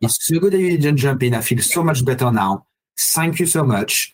It's 0.00 0.24
so 0.26 0.38
good 0.38 0.52
that 0.52 0.60
you 0.60 0.76
didn't 0.78 0.96
jump 0.98 1.22
in. 1.22 1.34
I 1.34 1.40
feel 1.40 1.60
so 1.60 1.82
much 1.82 2.04
better 2.04 2.30
now. 2.30 2.66
Thank 2.98 3.40
you 3.40 3.46
so 3.46 3.64
much. 3.64 4.12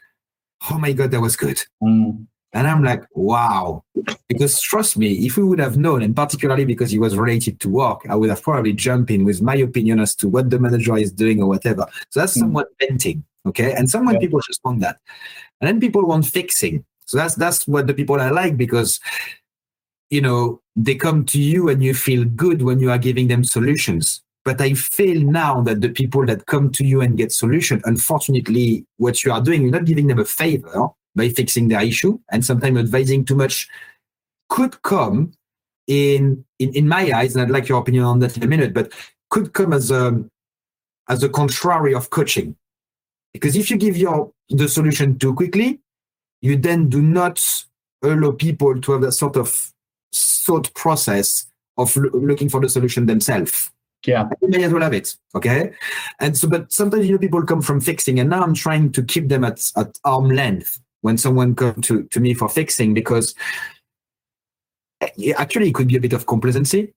Oh 0.70 0.78
my 0.78 0.92
God, 0.92 1.10
that 1.10 1.20
was 1.20 1.36
good. 1.36 1.62
Mm. 1.82 2.26
And 2.54 2.66
I'm 2.66 2.84
like, 2.84 3.02
wow. 3.14 3.82
Because 4.28 4.60
trust 4.60 4.98
me, 4.98 5.12
if 5.26 5.36
we 5.36 5.42
would 5.42 5.58
have 5.58 5.78
known, 5.78 6.02
and 6.02 6.14
particularly 6.14 6.64
because 6.66 6.90
he 6.90 6.98
was 6.98 7.16
related 7.16 7.58
to 7.60 7.68
work, 7.70 8.02
I 8.08 8.14
would 8.14 8.28
have 8.28 8.42
probably 8.42 8.74
jumped 8.74 9.10
in 9.10 9.24
with 9.24 9.40
my 9.40 9.56
opinion 9.56 10.00
as 10.00 10.14
to 10.16 10.28
what 10.28 10.50
the 10.50 10.58
manager 10.58 10.96
is 10.98 11.10
doing 11.12 11.40
or 11.42 11.48
whatever. 11.48 11.86
So 12.10 12.20
that's 12.20 12.36
Mm. 12.36 12.40
somewhat 12.40 12.68
venting. 12.78 13.24
Okay. 13.46 13.72
And 13.72 13.88
somewhat 13.88 14.14
Yeah. 14.14 14.20
people 14.20 14.40
just 14.40 14.60
want 14.64 14.80
that. 14.80 14.98
And 15.60 15.68
then 15.68 15.80
people 15.80 16.04
want 16.06 16.26
fixing. 16.26 16.84
So 17.06 17.16
that's 17.16 17.34
that's 17.34 17.66
what 17.66 17.86
the 17.86 17.94
people 17.94 18.20
I 18.20 18.30
like 18.30 18.56
because 18.56 19.00
you 20.10 20.20
know 20.20 20.60
they 20.76 20.94
come 20.94 21.24
to 21.26 21.40
you 21.40 21.68
and 21.68 21.82
you 21.82 21.94
feel 21.94 22.24
good 22.24 22.62
when 22.62 22.78
you 22.80 22.90
are 22.90 22.98
giving 22.98 23.28
them 23.28 23.44
solutions. 23.44 24.22
But 24.44 24.60
I 24.60 24.74
feel 24.74 25.22
now 25.22 25.60
that 25.62 25.80
the 25.80 25.88
people 25.88 26.26
that 26.26 26.46
come 26.46 26.70
to 26.72 26.84
you 26.84 27.00
and 27.00 27.16
get 27.16 27.32
solution, 27.32 27.80
unfortunately, 27.84 28.84
what 28.96 29.22
you 29.22 29.32
are 29.32 29.40
doing, 29.40 29.62
you're 29.62 29.70
not 29.70 29.84
giving 29.84 30.08
them 30.08 30.18
a 30.18 30.24
favor 30.24 30.88
by 31.14 31.28
fixing 31.28 31.68
their 31.68 31.82
issue, 31.82 32.18
and 32.30 32.44
sometimes 32.44 32.78
advising 32.78 33.24
too 33.24 33.36
much 33.36 33.68
could 34.48 34.82
come 34.82 35.32
in 35.86 36.44
in, 36.58 36.72
in 36.74 36.88
my 36.88 37.10
eyes, 37.12 37.34
and 37.34 37.42
I'd 37.42 37.50
like 37.50 37.68
your 37.68 37.80
opinion 37.80 38.04
on 38.04 38.18
that 38.20 38.36
in 38.36 38.42
a 38.42 38.46
minute, 38.46 38.74
but 38.74 38.92
could 39.30 39.52
come 39.52 39.72
as 39.72 39.90
a 39.90 40.24
as 41.08 41.22
a 41.22 41.28
contrary 41.28 41.94
of 41.94 42.10
coaching. 42.10 42.56
Because 43.32 43.56
if 43.56 43.70
you 43.70 43.76
give 43.76 43.96
your 43.96 44.32
the 44.48 44.68
solution 44.68 45.18
too 45.18 45.34
quickly, 45.34 45.80
you 46.40 46.56
then 46.56 46.88
do 46.88 47.00
not 47.00 47.64
allow 48.02 48.32
people 48.32 48.80
to 48.80 48.92
have 48.92 49.02
that 49.02 49.12
sort 49.12 49.36
of 49.36 49.72
thought 50.12 50.72
process 50.74 51.46
of 51.78 51.94
loo- 51.96 52.10
looking 52.10 52.48
for 52.48 52.60
the 52.60 52.68
solution 52.68 53.06
themselves. 53.06 53.70
Yeah. 54.06 54.28
You 54.40 54.48
may 54.48 54.64
as 54.64 54.72
well 54.72 54.82
have 54.82 54.94
it. 54.94 55.14
Okay. 55.34 55.72
And 56.18 56.36
so, 56.36 56.48
but 56.48 56.72
sometimes, 56.72 57.06
you 57.06 57.12
know, 57.12 57.18
people 57.18 57.42
come 57.44 57.62
from 57.62 57.80
fixing, 57.80 58.18
and 58.20 58.28
now 58.30 58.42
I'm 58.42 58.54
trying 58.54 58.92
to 58.92 59.02
keep 59.02 59.28
them 59.28 59.44
at, 59.44 59.70
at 59.76 59.98
arm 60.04 60.28
length 60.30 60.80
when 61.02 61.16
someone 61.18 61.54
comes 61.54 61.86
to, 61.86 62.04
to 62.04 62.20
me 62.20 62.34
for 62.34 62.48
fixing 62.48 62.94
because 62.94 63.34
eh, 65.00 65.32
actually 65.36 65.68
it 65.68 65.74
could 65.74 65.88
be 65.88 65.96
a 65.96 66.00
bit 66.00 66.12
of 66.12 66.26
complacency. 66.26 66.92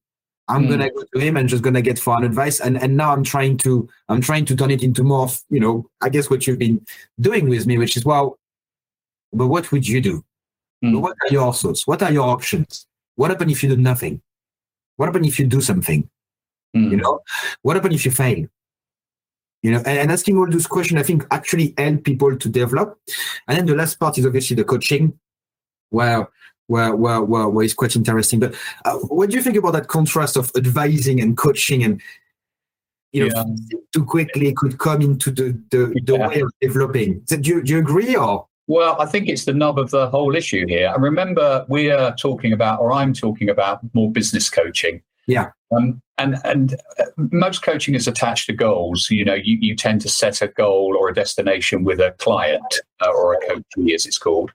I'm 0.47 0.65
Mm. 0.65 0.69
gonna 0.69 0.91
go 0.91 1.03
to 1.13 1.19
him 1.19 1.37
and 1.37 1.49
just 1.49 1.63
gonna 1.63 1.81
get 1.81 1.97
for 1.97 2.15
an 2.17 2.23
advice, 2.23 2.59
and 2.59 2.77
and 2.81 2.95
now 2.95 3.11
I'm 3.13 3.23
trying 3.23 3.57
to 3.59 3.89
I'm 4.09 4.21
trying 4.21 4.45
to 4.45 4.55
turn 4.55 4.69
it 4.69 4.83
into 4.83 5.03
more, 5.03 5.23
of, 5.23 5.41
you 5.49 5.59
know, 5.59 5.89
I 6.01 6.09
guess 6.09 6.29
what 6.29 6.45
you've 6.45 6.59
been 6.59 6.85
doing 7.19 7.49
with 7.49 7.65
me, 7.65 7.79
which 7.79 7.97
is 7.97 8.05
well, 8.05 8.37
but 9.33 9.47
what 9.47 9.71
would 9.71 9.87
you 9.87 10.01
do? 10.01 10.23
Mm. 10.83 11.01
What 11.01 11.17
are 11.23 11.33
your 11.33 11.51
thoughts? 11.53 11.87
What 11.87 12.03
are 12.03 12.11
your 12.11 12.27
options? 12.29 12.85
What 13.15 13.31
happens 13.31 13.51
if 13.53 13.63
you 13.63 13.69
do 13.69 13.77
nothing? 13.77 14.21
What 14.97 15.07
happens 15.07 15.27
if 15.27 15.39
you 15.39 15.47
do 15.47 15.61
something? 15.61 16.07
Mm. 16.75 16.91
You 16.91 16.97
know, 16.97 17.19
what 17.61 17.75
happens 17.75 17.95
if 17.95 18.05
you 18.05 18.11
fail? 18.11 18.45
You 19.63 19.71
know, 19.71 19.77
and, 19.79 19.97
and 19.99 20.11
asking 20.11 20.37
all 20.37 20.49
those 20.49 20.67
questions, 20.67 20.99
I 20.99 21.03
think, 21.03 21.25
actually 21.31 21.73
help 21.77 22.03
people 22.03 22.37
to 22.37 22.49
develop. 22.49 22.99
And 23.47 23.57
then 23.57 23.65
the 23.65 23.75
last 23.75 23.99
part 23.99 24.17
is 24.17 24.25
obviously 24.25 24.55
the 24.55 24.63
coaching, 24.63 25.17
where 25.89 26.27
where 26.67 26.95
where 26.95 27.21
where, 27.21 27.47
where 27.49 27.65
is 27.65 27.73
quite 27.73 27.95
interesting. 27.95 28.39
But 28.39 28.55
uh, 28.85 28.97
what 28.97 29.29
do 29.29 29.35
you 29.37 29.41
think 29.41 29.57
about 29.57 29.73
that 29.73 29.87
contrast 29.87 30.37
of 30.37 30.51
advising 30.55 31.19
and 31.19 31.35
coaching 31.37 31.83
and 31.83 32.01
you 33.11 33.27
know, 33.27 33.33
Yeah. 33.35 33.43
too 33.93 34.03
quickly 34.05 34.53
could 34.53 34.77
come 34.77 35.01
into 35.01 35.31
the 35.31 35.57
the, 35.71 35.99
the 36.03 36.13
Yeah. 36.13 36.27
way 36.27 36.41
of 36.41 36.51
developing? 36.61 37.21
So 37.25 37.37
do 37.37 37.49
you, 37.49 37.63
do 37.63 37.73
you 37.73 37.79
agree 37.79 38.15
or? 38.15 38.47
Well, 38.67 38.99
I 38.99 39.05
think 39.05 39.29
it's 39.29 39.45
the 39.45 39.53
nub 39.53 39.77
of 39.77 39.91
the 39.91 40.09
whole 40.09 40.35
issue 40.35 40.65
here. 40.67 40.91
And 40.93 41.01
remember, 41.03 41.65
we 41.69 41.91
are 41.91 42.15
talking 42.15 42.51
about, 42.51 42.81
or 42.81 42.91
I'm 42.91 43.13
talking 43.13 43.47
about 43.49 43.79
more 43.93 44.11
business 44.11 44.49
coaching. 44.49 45.01
Yeah. 45.27 45.51
Um, 45.71 46.01
and 46.17 46.37
and 46.45 46.75
uh, 46.99 47.05
most 47.31 47.61
coaching 47.61 47.95
is 47.95 48.07
attached 48.07 48.47
to 48.47 48.53
goals. 48.53 49.09
You 49.09 49.25
know, 49.25 49.33
you, 49.33 49.57
you 49.59 49.75
tend 49.75 50.01
to 50.01 50.09
set 50.09 50.41
a 50.41 50.47
goal 50.47 50.95
or 50.97 51.09
a 51.09 51.13
destination 51.13 51.83
with 51.83 51.99
a 51.99 52.11
client 52.19 52.81
uh, 53.01 53.09
or 53.09 53.33
a 53.33 53.39
coachee, 53.45 53.93
as 53.93 54.05
it's 54.05 54.17
called. 54.17 54.51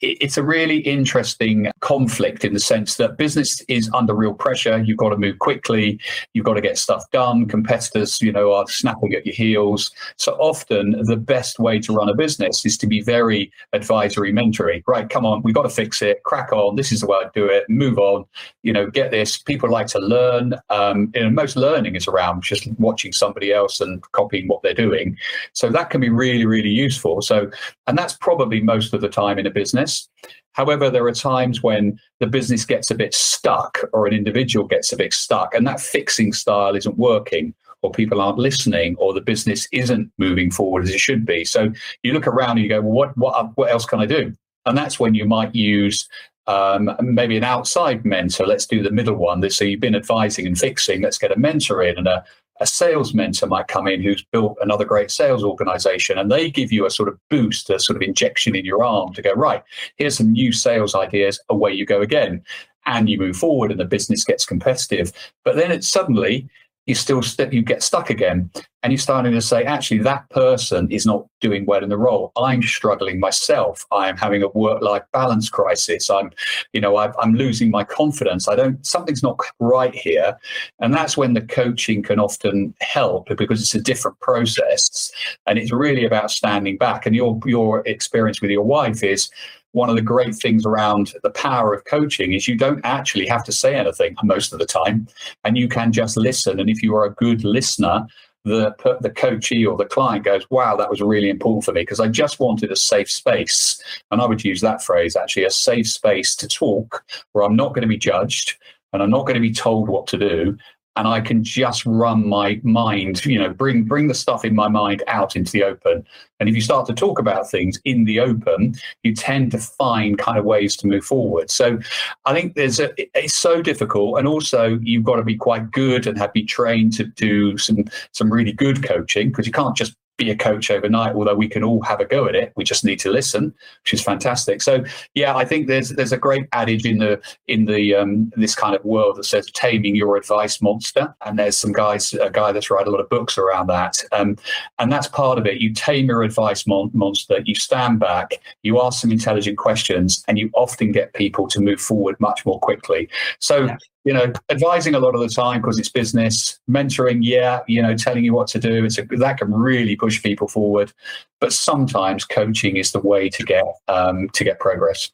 It, 0.00 0.18
it's 0.20 0.36
a 0.36 0.42
really 0.42 0.78
interesting 0.78 1.70
conflict 1.80 2.44
in 2.44 2.54
the 2.54 2.60
sense 2.60 2.96
that 2.96 3.16
business 3.16 3.60
is 3.62 3.90
under 3.92 4.14
real 4.14 4.34
pressure. 4.34 4.78
You've 4.78 4.98
got 4.98 5.10
to 5.10 5.16
move 5.16 5.38
quickly. 5.40 5.98
You've 6.34 6.44
got 6.44 6.54
to 6.54 6.60
get 6.60 6.78
stuff 6.78 7.04
done. 7.10 7.46
Competitors, 7.46 8.20
you 8.20 8.32
know, 8.32 8.52
are 8.52 8.68
snapping 8.68 9.14
at 9.14 9.26
your 9.26 9.34
heels. 9.34 9.90
So 10.16 10.32
often, 10.34 10.92
the 11.02 11.16
best 11.16 11.58
way 11.58 11.80
to 11.80 11.92
run 11.92 12.08
a 12.08 12.14
business 12.14 12.64
is 12.64 12.78
to 12.78 12.86
be 12.86 13.00
very 13.00 13.50
advisory, 13.72 14.32
mentory. 14.32 14.82
Right, 14.86 15.08
come 15.08 15.26
on, 15.26 15.42
we've 15.42 15.54
got 15.54 15.62
to 15.62 15.70
fix 15.70 16.02
it. 16.02 16.22
Crack 16.22 16.52
on. 16.52 16.76
This 16.76 16.92
is 16.92 17.00
the 17.00 17.06
way 17.06 17.18
I 17.18 17.30
do 17.34 17.46
it. 17.46 17.68
Move 17.68 17.98
on. 17.98 18.24
You 18.62 18.72
know, 18.72 18.88
get 18.88 19.10
this. 19.10 19.38
People 19.38 19.70
like 19.70 19.88
to 19.88 19.98
learn. 19.98 20.49
Um, 20.68 21.12
you 21.14 21.30
most 21.30 21.56
learning 21.56 21.96
is 21.96 22.08
around 22.08 22.42
just 22.42 22.66
watching 22.78 23.12
somebody 23.12 23.52
else 23.52 23.80
and 23.80 24.02
copying 24.12 24.48
what 24.48 24.62
they're 24.62 24.74
doing. 24.74 25.16
So 25.52 25.70
that 25.70 25.90
can 25.90 26.00
be 26.00 26.10
really, 26.10 26.46
really 26.46 26.70
useful. 26.70 27.22
So, 27.22 27.50
and 27.86 27.96
that's 27.96 28.14
probably 28.14 28.60
most 28.60 28.94
of 28.94 29.00
the 29.00 29.08
time 29.08 29.38
in 29.38 29.46
a 29.46 29.50
business. 29.50 30.08
However, 30.52 30.90
there 30.90 31.06
are 31.06 31.12
times 31.12 31.62
when 31.62 31.98
the 32.18 32.26
business 32.26 32.64
gets 32.64 32.90
a 32.90 32.94
bit 32.94 33.14
stuck 33.14 33.78
or 33.92 34.06
an 34.06 34.12
individual 34.12 34.66
gets 34.66 34.92
a 34.92 34.96
bit 34.96 35.12
stuck 35.12 35.54
and 35.54 35.66
that 35.66 35.80
fixing 35.80 36.32
style 36.32 36.74
isn't 36.74 36.98
working 36.98 37.54
or 37.82 37.90
people 37.90 38.20
aren't 38.20 38.38
listening 38.38 38.96
or 38.96 39.14
the 39.14 39.20
business 39.20 39.68
isn't 39.72 40.10
moving 40.18 40.50
forward 40.50 40.84
as 40.84 40.90
it 40.90 41.00
should 41.00 41.24
be. 41.24 41.44
So 41.44 41.72
you 42.02 42.12
look 42.12 42.26
around 42.26 42.52
and 42.52 42.60
you 42.60 42.68
go, 42.68 42.80
well, 42.80 42.92
what, 42.92 43.16
what, 43.16 43.56
what 43.56 43.70
else 43.70 43.86
can 43.86 44.00
I 44.00 44.06
do? 44.06 44.34
And 44.66 44.76
that's 44.76 45.00
when 45.00 45.14
you 45.14 45.24
might 45.24 45.54
use 45.54 46.08
um, 46.46 46.90
maybe 47.00 47.36
an 47.36 47.44
outside 47.44 48.04
mentor. 48.04 48.46
Let's 48.46 48.66
do 48.66 48.82
the 48.82 48.90
middle 48.90 49.16
one. 49.16 49.48
So 49.50 49.64
you've 49.64 49.80
been 49.80 49.94
advising 49.94 50.46
and 50.46 50.58
fixing. 50.58 51.02
Let's 51.02 51.18
get 51.18 51.32
a 51.32 51.38
mentor 51.38 51.82
in 51.82 51.98
and 51.98 52.08
a, 52.08 52.24
a 52.60 52.66
sales 52.66 53.14
mentor 53.14 53.46
might 53.46 53.68
come 53.68 53.86
in 53.86 54.02
who's 54.02 54.24
built 54.32 54.58
another 54.60 54.84
great 54.84 55.10
sales 55.10 55.42
organization 55.42 56.18
and 56.18 56.30
they 56.30 56.50
give 56.50 56.72
you 56.72 56.86
a 56.86 56.90
sort 56.90 57.08
of 57.08 57.18
boost, 57.30 57.70
a 57.70 57.80
sort 57.80 57.96
of 57.96 58.02
injection 58.02 58.54
in 58.54 58.64
your 58.64 58.84
arm 58.84 59.12
to 59.14 59.22
go, 59.22 59.32
right, 59.32 59.62
here's 59.96 60.16
some 60.16 60.32
new 60.32 60.52
sales 60.52 60.94
ideas, 60.94 61.40
away 61.48 61.72
you 61.72 61.86
go 61.86 62.02
again. 62.02 62.42
And 62.86 63.08
you 63.08 63.18
move 63.18 63.36
forward 63.36 63.70
and 63.70 63.78
the 63.78 63.84
business 63.84 64.24
gets 64.24 64.46
competitive. 64.46 65.12
But 65.44 65.56
then 65.56 65.70
it's 65.70 65.88
suddenly 65.88 66.48
you 66.86 66.94
still 66.94 67.22
st- 67.22 67.52
you 67.52 67.62
get 67.62 67.82
stuck 67.82 68.10
again 68.10 68.50
and 68.82 68.92
you're 68.92 68.98
starting 68.98 69.32
to 69.32 69.40
say 69.42 69.64
actually 69.64 69.98
that 69.98 70.28
person 70.30 70.90
is 70.90 71.04
not 71.04 71.26
doing 71.40 71.66
well 71.66 71.82
in 71.82 71.90
the 71.90 71.98
role. 71.98 72.32
I'm 72.36 72.62
struggling 72.62 73.20
myself. 73.20 73.84
I'm 73.92 74.16
having 74.16 74.42
a 74.42 74.48
work 74.48 74.80
life 74.82 75.02
balance 75.12 75.50
crisis. 75.50 76.08
I'm 76.08 76.30
you 76.72 76.80
know 76.80 76.96
i 76.96 77.12
i'm 77.20 77.34
losing 77.34 77.70
my 77.70 77.84
confidence. 77.84 78.48
I 78.48 78.56
don't 78.56 78.84
something's 78.84 79.22
not 79.22 79.38
right 79.58 79.94
here. 79.94 80.38
And 80.80 80.94
that's 80.94 81.16
when 81.16 81.34
the 81.34 81.42
coaching 81.42 82.02
can 82.02 82.18
often 82.18 82.74
help 82.80 83.28
because 83.36 83.60
it's 83.60 83.74
a 83.74 83.80
different 83.80 84.18
process 84.20 85.12
and 85.46 85.58
it's 85.58 85.72
really 85.72 86.04
about 86.04 86.30
standing 86.30 86.78
back. 86.78 87.06
And 87.06 87.14
your 87.14 87.38
your 87.44 87.86
experience 87.86 88.40
with 88.40 88.50
your 88.50 88.64
wife 88.64 89.02
is 89.02 89.30
one 89.72 89.88
of 89.88 89.96
the 89.96 90.02
great 90.02 90.34
things 90.34 90.66
around 90.66 91.14
the 91.22 91.30
power 91.30 91.72
of 91.72 91.84
coaching 91.84 92.32
is 92.32 92.48
you 92.48 92.56
don't 92.56 92.80
actually 92.84 93.26
have 93.26 93.44
to 93.44 93.52
say 93.52 93.74
anything 93.74 94.16
most 94.24 94.52
of 94.52 94.58
the 94.58 94.66
time 94.66 95.06
and 95.44 95.56
you 95.56 95.68
can 95.68 95.92
just 95.92 96.16
listen. 96.16 96.58
And 96.58 96.68
if 96.68 96.82
you 96.82 96.94
are 96.96 97.04
a 97.04 97.14
good 97.14 97.44
listener 97.44 98.06
the 98.44 98.74
the 99.02 99.10
coachee 99.10 99.66
or 99.66 99.76
the 99.76 99.84
client 99.84 100.24
goes 100.24 100.48
wow 100.50 100.74
that 100.74 100.88
was 100.88 101.02
really 101.02 101.28
important 101.28 101.62
for 101.62 101.72
me 101.72 101.82
because 101.82 102.00
i 102.00 102.08
just 102.08 102.40
wanted 102.40 102.72
a 102.72 102.76
safe 102.76 103.10
space. 103.10 103.82
And 104.10 104.20
i 104.20 104.26
would 104.26 104.44
use 104.44 104.60
that 104.62 104.82
phrase 104.82 105.14
actually 105.14 105.44
a 105.44 105.50
safe 105.50 105.86
space 105.86 106.34
to 106.36 106.48
talk 106.48 107.04
where 107.32 107.44
i'm 107.44 107.56
not 107.56 107.74
going 107.74 107.82
to 107.82 107.88
be 107.88 107.98
judged 107.98 108.56
and 108.92 109.02
i'm 109.02 109.10
not 109.10 109.26
going 109.26 109.34
to 109.34 109.40
be 109.40 109.52
told 109.52 109.88
what 109.88 110.06
to 110.08 110.16
do 110.16 110.56
and 110.96 111.06
I 111.06 111.20
can 111.20 111.42
just 111.44 111.86
run 111.86 112.28
my 112.28 112.60
mind, 112.62 113.24
you 113.24 113.38
know, 113.38 113.50
bring 113.50 113.84
bring 113.84 114.08
the 114.08 114.14
stuff 114.14 114.44
in 114.44 114.54
my 114.54 114.68
mind 114.68 115.02
out 115.06 115.36
into 115.36 115.52
the 115.52 115.62
open. 115.62 116.04
And 116.40 116.48
if 116.48 116.54
you 116.54 116.60
start 116.60 116.86
to 116.86 116.94
talk 116.94 117.18
about 117.18 117.50
things 117.50 117.80
in 117.84 118.04
the 118.04 118.20
open, 118.20 118.74
you 119.02 119.14
tend 119.14 119.52
to 119.52 119.58
find 119.58 120.18
kind 120.18 120.38
of 120.38 120.44
ways 120.44 120.76
to 120.78 120.86
move 120.86 121.04
forward. 121.04 121.50
So 121.50 121.78
I 122.24 122.34
think 122.34 122.54
there's 122.54 122.80
a 122.80 122.90
it's 123.18 123.34
so 123.34 123.62
difficult, 123.62 124.18
and 124.18 124.26
also 124.26 124.78
you've 124.82 125.04
got 125.04 125.16
to 125.16 125.24
be 125.24 125.36
quite 125.36 125.70
good 125.70 126.06
and 126.06 126.18
have 126.18 126.32
be 126.32 126.44
trained 126.44 126.92
to 126.94 127.04
do 127.04 127.56
some 127.56 127.84
some 128.12 128.32
really 128.32 128.52
good 128.52 128.82
coaching 128.82 129.28
because 129.28 129.46
you 129.46 129.52
can't 129.52 129.76
just 129.76 129.94
be 130.24 130.30
a 130.30 130.36
coach 130.36 130.70
overnight 130.70 131.14
although 131.16 131.38
we 131.44 131.48
can 131.54 131.62
all 131.68 131.82
have 131.82 132.00
a 132.00 132.08
go 132.16 132.20
at 132.30 132.34
it. 132.42 132.52
We 132.56 132.64
just 132.64 132.84
need 132.84 133.00
to 133.00 133.10
listen 133.10 133.44
which 133.82 133.92
is 133.94 134.02
fantastic. 134.02 134.56
So 134.68 134.84
yeah 135.14 135.32
i 135.42 135.44
think 135.44 135.66
there's 135.66 135.88
there's 135.90 136.12
a 136.12 136.22
great 136.28 136.46
adage 136.52 136.84
in 136.92 136.98
the 136.98 137.20
in 137.48 137.64
the 137.64 137.82
um, 137.94 138.32
this 138.36 138.54
kind 138.54 138.74
of 138.76 138.84
world 138.84 139.16
that 139.16 139.24
says 139.24 139.46
taming 139.52 139.96
your 139.96 140.16
advice 140.16 140.60
monster. 140.62 141.14
And 141.24 141.38
there's 141.38 141.56
some 141.56 141.72
guys 141.72 142.12
a 142.14 142.30
guy 142.30 142.52
that's 142.52 142.70
write 142.70 142.86
a 142.86 142.90
lot 142.90 143.00
of 143.00 143.08
books 143.08 143.38
around 143.38 143.66
that. 143.68 144.02
Um, 144.12 144.36
and 144.78 144.90
that's 144.92 145.08
part 145.08 145.38
of 145.38 145.46
it. 145.46 145.60
You 145.60 145.72
tame 145.72 146.06
your 146.06 146.22
advice 146.22 146.66
mon- 146.66 146.90
monster. 146.92 147.40
You 147.44 147.54
stand 147.54 148.00
back. 148.00 148.32
You 148.62 148.80
ask 148.82 149.00
some 149.00 149.12
intelligent 149.12 149.58
questions 149.58 150.24
and 150.28 150.38
you 150.38 150.50
often 150.54 150.92
get 150.92 151.14
people 151.14 151.48
to 151.48 151.60
move 151.60 151.80
forward 151.80 152.16
much 152.20 152.44
more 152.46 152.60
quickly. 152.60 153.08
So 153.38 153.66
Yeah. 153.66 153.76
You 154.04 154.12
know 154.12 154.32
advising 154.48 154.94
a 154.94 154.98
lot 154.98 155.14
of 155.14 155.20
the 155.20 155.28
time 155.28 155.60
because 155.60 155.78
it's 155.78 155.88
business 155.88 156.58
mentoring 156.70 157.18
yeah 157.22 157.60
you 157.66 157.82
know 157.82 157.94
telling 157.94 158.24
you 158.24 158.32
what 158.32 158.46
to 158.46 158.58
do 158.58 158.84
it's 158.84 158.98
a, 158.98 159.02
that 159.02 159.38
can 159.38 159.52
really 159.52 159.96
push 159.96 160.22
people 160.22 160.48
forward 160.48 160.92
but 161.40 161.52
sometimes 161.52 162.24
coaching 162.24 162.76
is 162.76 162.92
the 162.92 163.00
way 163.00 163.28
to 163.28 163.42
get 163.42 163.64
um, 163.88 164.28
to 164.30 164.44
get 164.44 164.58
progress 164.58 165.10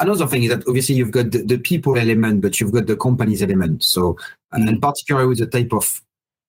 another 0.00 0.26
thing 0.26 0.44
is 0.44 0.50
that 0.50 0.66
obviously 0.66 0.94
you've 0.94 1.10
got 1.10 1.30
the, 1.30 1.42
the 1.42 1.58
people 1.58 1.96
element, 1.96 2.40
but 2.40 2.60
you've 2.60 2.72
got 2.72 2.86
the 2.86 2.96
company's 2.96 3.42
element. 3.42 3.84
So, 3.84 4.18
and, 4.52 4.68
in 4.68 4.80
particular 4.80 5.26
with 5.28 5.38
the 5.38 5.46
type 5.46 5.72
of 5.72 6.02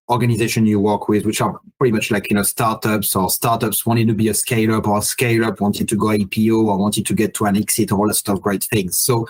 organization 0.10 0.66
you 0.66 0.80
work 0.80 1.08
with, 1.08 1.26
which 1.26 1.42
are 1.42 1.60
pretty 1.80 1.92
much 1.92 2.12
like 2.12 2.30
you 2.30 2.36
know 2.36 2.44
startups 2.44 3.16
or 3.16 3.30
startups 3.30 3.86
wanting 3.86 4.08
to 4.08 4.14
be 4.14 4.30
a 4.30 4.34
scale 4.34 4.76
up 4.76 4.88
or 4.88 5.02
scale 5.02 5.46
up 5.46 5.62
wanting 5.62 5.88
to 5.88 5.96
go 5.96 6.08
IPO 6.08 6.66
or 6.66 6.78
wanting 6.78 7.04
to 7.04 7.14
get 7.14 7.34
to 7.36 7.46
an 7.46 7.58
exit 7.58 7.92
or 7.92 8.00
all 8.00 8.08
that 8.08 8.16
stuff 8.16 8.42
great 8.42 8.64
things. 8.64 9.00
So 9.00 9.28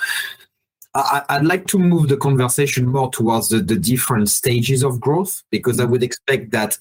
I, 0.95 1.37
would 1.37 1.47
like 1.47 1.67
to 1.67 1.79
move 1.79 2.07
the 2.07 2.17
conversation 2.17 2.87
more 2.87 3.09
towards 3.11 3.49
the, 3.49 3.59
the 3.59 3.75
different 3.75 4.29
stages 4.29 4.83
of 4.83 4.99
growth 4.99 5.43
because 5.51 5.79
I 5.79 5.85
would 5.85 6.03
expect 6.03 6.51
that. 6.51 6.77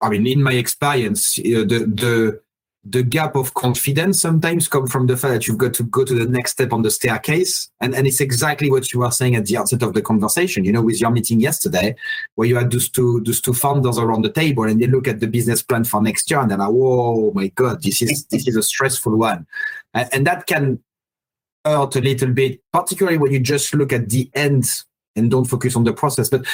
I 0.00 0.10
mean, 0.10 0.26
in 0.26 0.42
my 0.42 0.52
experience, 0.52 1.38
you 1.38 1.58
know, 1.58 1.64
the 1.64 1.86
the 1.86 2.40
the 2.86 3.02
gap 3.02 3.34
of 3.34 3.54
confidence 3.54 4.20
sometimes 4.20 4.68
come 4.68 4.86
from 4.86 5.06
the 5.06 5.16
fact 5.16 5.32
that 5.32 5.48
you've 5.48 5.58
got 5.58 5.72
to 5.72 5.84
go 5.84 6.04
to 6.04 6.14
the 6.14 6.26
next 6.26 6.52
step 6.52 6.72
on 6.72 6.82
the 6.82 6.90
staircase. 6.90 7.70
And, 7.80 7.94
and 7.94 8.06
it's 8.06 8.20
exactly 8.20 8.70
what 8.70 8.92
you 8.92 9.00
were 9.00 9.10
saying 9.10 9.36
at 9.36 9.46
the 9.46 9.56
outset 9.56 9.82
of 9.82 9.94
the 9.94 10.02
conversation, 10.02 10.64
you 10.64 10.72
know, 10.72 10.82
with 10.82 11.00
your 11.00 11.10
meeting 11.10 11.40
yesterday, 11.40 11.96
where 12.34 12.46
you 12.46 12.56
had 12.56 12.70
those 12.70 12.90
two 12.90 13.22
those 13.22 13.40
two 13.40 13.54
founders 13.54 13.98
around 13.98 14.22
the 14.22 14.32
table 14.32 14.64
and 14.64 14.80
they 14.80 14.86
look 14.86 15.08
at 15.08 15.20
the 15.20 15.26
business 15.26 15.62
plan 15.62 15.84
for 15.84 16.02
next 16.02 16.30
year 16.30 16.40
and 16.40 16.50
they're 16.50 16.58
like, 16.58 16.68
whoa, 16.68 17.32
my 17.34 17.48
God, 17.48 17.82
this 17.82 18.02
is 18.02 18.26
this 18.26 18.46
is 18.46 18.56
a 18.56 18.62
stressful 18.62 19.16
one. 19.16 19.46
And, 19.94 20.08
and 20.12 20.26
that 20.26 20.46
can 20.46 20.82
hurt 21.64 21.96
a 21.96 22.00
little 22.00 22.30
bit, 22.30 22.60
particularly 22.72 23.18
when 23.18 23.32
you 23.32 23.40
just 23.40 23.74
look 23.74 23.92
at 23.92 24.08
the 24.08 24.30
end 24.34 24.66
and 25.16 25.30
don't 25.30 25.44
focus 25.44 25.76
on 25.76 25.84
the 25.84 25.92
process. 25.92 26.28
But 26.28 26.44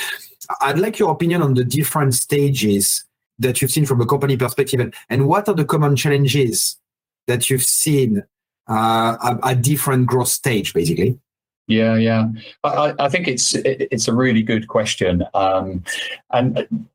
I'd 0.61 0.79
like 0.79 0.99
your 0.99 1.11
opinion 1.11 1.43
on 1.43 1.55
the 1.55 1.65
different 1.65 2.15
stages 2.15 3.05
that 3.39 3.61
you've 3.61 3.71
seen 3.71 3.87
from 3.87 4.01
a 4.01 4.07
company 4.07 4.37
perspective, 4.37 4.81
and, 4.81 4.95
and 5.09 5.27
what 5.27 5.49
are 5.49 5.55
the 5.55 5.65
common 5.65 5.97
challenges 5.97 6.79
that 7.27 7.49
you've 7.49 7.65
seen 7.65 8.23
uh, 8.69 9.39
at 9.43 9.63
different 9.63 10.07
growth 10.07 10.29
stage, 10.29 10.75
basically? 10.75 11.19
Yeah, 11.67 11.97
yeah. 11.97 12.29
I, 12.65 12.95
I 12.99 13.09
think 13.09 13.29
it's 13.29 13.55
it's 13.55 14.09
a 14.09 14.15
really 14.15 14.43
good 14.43 14.69
question, 14.69 15.25
um, 15.35 15.85
and 16.33 16.89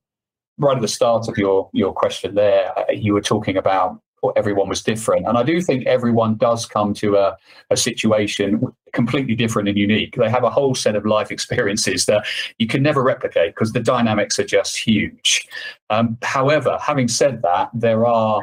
right 0.58 0.76
at 0.76 0.82
the 0.82 0.88
start 0.88 1.28
of 1.28 1.38
your 1.38 1.70
your 1.74 1.94
question 1.94 2.36
there, 2.36 2.78
uh, 2.78 2.92
you 2.92 3.14
were 3.14 3.22
talking 3.22 3.58
about 3.58 4.00
everyone 4.36 4.70
was 4.70 4.84
different. 4.84 5.28
And 5.28 5.38
I 5.38 5.44
do 5.44 5.62
think 5.62 5.86
everyone 5.86 6.36
does 6.36 6.66
come 6.66 6.94
to 6.96 7.18
a, 7.18 7.38
a 7.70 7.78
situation 7.78 8.74
completely 8.94 9.36
different 9.36 9.68
and 9.68 9.78
unique. 9.78 10.16
They 10.16 10.30
have 10.30 10.44
a 10.44 10.50
whole 10.50 10.74
set 10.74 10.96
of 10.96 11.06
life 11.06 11.32
experiences 11.32 12.06
that 12.06 12.26
you 12.58 12.68
can 12.68 12.82
never 12.82 13.04
replicate 13.04 13.54
because 13.54 13.74
the 13.74 13.82
dynamics 13.82 14.40
are 14.40 14.46
just 14.46 14.78
huge. 14.78 15.48
Um, 15.90 16.18
however, 16.22 16.78
having 16.82 17.08
said 17.08 17.42
that, 17.42 17.70
there 17.74 18.06
are 18.06 18.42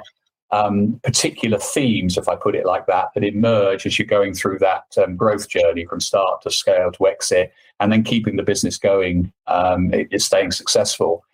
um, 0.52 1.00
particular 1.02 1.58
themes, 1.58 2.18
if 2.18 2.28
I 2.28 2.36
put 2.36 2.54
it 2.54 2.66
like 2.66 2.86
that, 2.86 3.08
that 3.14 3.24
emerge 3.24 3.86
as 3.86 3.98
you're 3.98 4.06
going 4.06 4.34
through 4.34 4.58
that 4.58 4.84
um, 5.02 5.16
growth 5.16 5.48
journey 5.48 5.86
from 5.86 6.00
start 6.00 6.42
to 6.42 6.50
scale 6.50 6.92
to 6.92 7.06
exit, 7.06 7.52
and 7.80 7.90
then 7.90 8.04
keeping 8.04 8.36
the 8.36 8.42
business 8.42 8.76
going, 8.76 9.32
um, 9.46 9.90
is 9.92 10.24
staying 10.26 10.52
successful. 10.52 11.24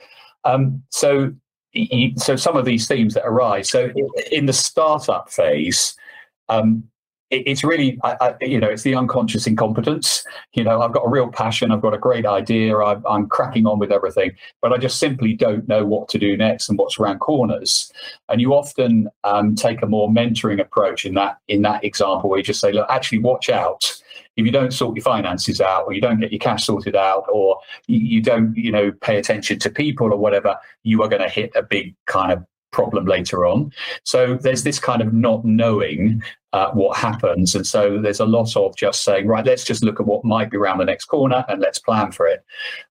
Um, 0.45 0.85
so 1.75 2.09
so 2.17 2.37
some 2.37 2.57
of 2.57 2.65
these 2.65 2.87
themes 2.87 3.15
that 3.15 3.25
arise. 3.27 3.71
So 3.71 3.91
in 4.31 4.47
the 4.47 4.53
startup 4.53 5.31
phase, 5.31 5.95
um, 6.49 6.85
it, 7.31 7.43
it's 7.47 7.65
really, 7.65 7.99
I, 8.05 8.17
I, 8.21 8.35
you 8.41 8.59
know, 8.59 8.69
it's 8.69 8.83
the 8.83 8.95
unconscious 8.95 9.47
incompetence. 9.47 10.25
You 10.55 10.65
know, 10.65 10.81
I've 10.81 10.93
got 10.93 11.05
a 11.05 11.09
real 11.09 11.29
passion, 11.29 11.71
I've 11.71 11.83
got 11.83 11.95
a 11.95 11.99
great 11.99 12.27
idea, 12.27 12.77
I, 12.77 12.97
I'm 13.09 13.29
cracking 13.29 13.67
on 13.67 13.79
with 13.79 13.93
everything, 13.93 14.33
but 14.63 14.73
I 14.73 14.79
just 14.79 14.99
simply 14.99 15.35
don't 15.35 15.69
know 15.69 15.85
what 15.85 16.09
to 16.11 16.19
do 16.19 16.37
next 16.37 16.69
and 16.69 16.79
what's 16.79 16.99
around 16.99 17.19
corners. 17.19 17.93
And 18.29 18.41
you 18.41 18.55
often 18.55 19.09
um, 19.25 19.55
take 19.55 19.83
a 19.83 19.87
more 19.87 20.09
mentoring 20.09 20.61
approach 20.61 21.05
in 21.05 21.15
that 21.15 21.39
in 21.49 21.63
that 21.63 21.85
example, 21.85 22.31
where 22.31 22.39
you 22.39 22.45
just 22.45 22.61
say, 22.61 22.73
look, 22.73 22.87
actually, 22.91 23.19
watch 23.19 23.51
out 23.51 24.03
if 24.39 24.47
you 24.47 24.53
don't 24.53 24.73
sort 24.73 24.97
your 24.97 25.03
finances 25.03 25.61
out 25.61 25.85
or 25.87 25.93
you 25.93 26.01
don't 26.01 26.21
get 26.21 26.33
your 26.33 26.39
cash 26.39 26.65
sorted 26.65 26.95
out 26.95 27.25
or 27.31 27.59
you 27.89 28.23
don't 28.23 28.57
you 28.57 28.71
know 28.73 28.93
pay 29.03 29.19
attention 29.19 29.59
to 29.59 29.69
people 29.69 30.13
or 30.13 30.17
whatever 30.17 30.57
you 30.85 31.03
are 31.03 31.09
going 31.09 31.21
to 31.21 31.29
hit 31.29 31.51
a 31.55 31.63
big 31.63 31.95
kind 32.07 32.33
of 32.33 32.43
problem 32.71 33.07
later 33.07 33.47
on. 33.47 33.73
So 34.05 34.37
there's 34.37 34.63
this 34.63 34.79
kind 34.79 35.01
of 35.01 35.13
not 35.13 35.45
knowing 35.45 36.23
uh, 36.53 36.71
what 36.71 36.97
happens. 36.97 37.55
And 37.55 37.67
so 37.67 38.01
there's 38.01 38.21
a 38.21 38.27
lot 38.27 38.57
of 38.57 38.77
just 38.77 39.05
saying 39.05 39.27
right 39.27 39.45
let's 39.45 39.65
just 39.65 39.83
look 39.83 40.01
at 40.01 40.07
what 40.07 40.25
might 40.25 40.51
be 40.51 40.57
around 40.57 40.79
the 40.79 40.85
next 40.85 41.07
corner 41.07 41.45
and 41.49 41.61
let's 41.61 41.79
plan 41.79 42.13
for 42.13 42.27
it. 42.27 42.45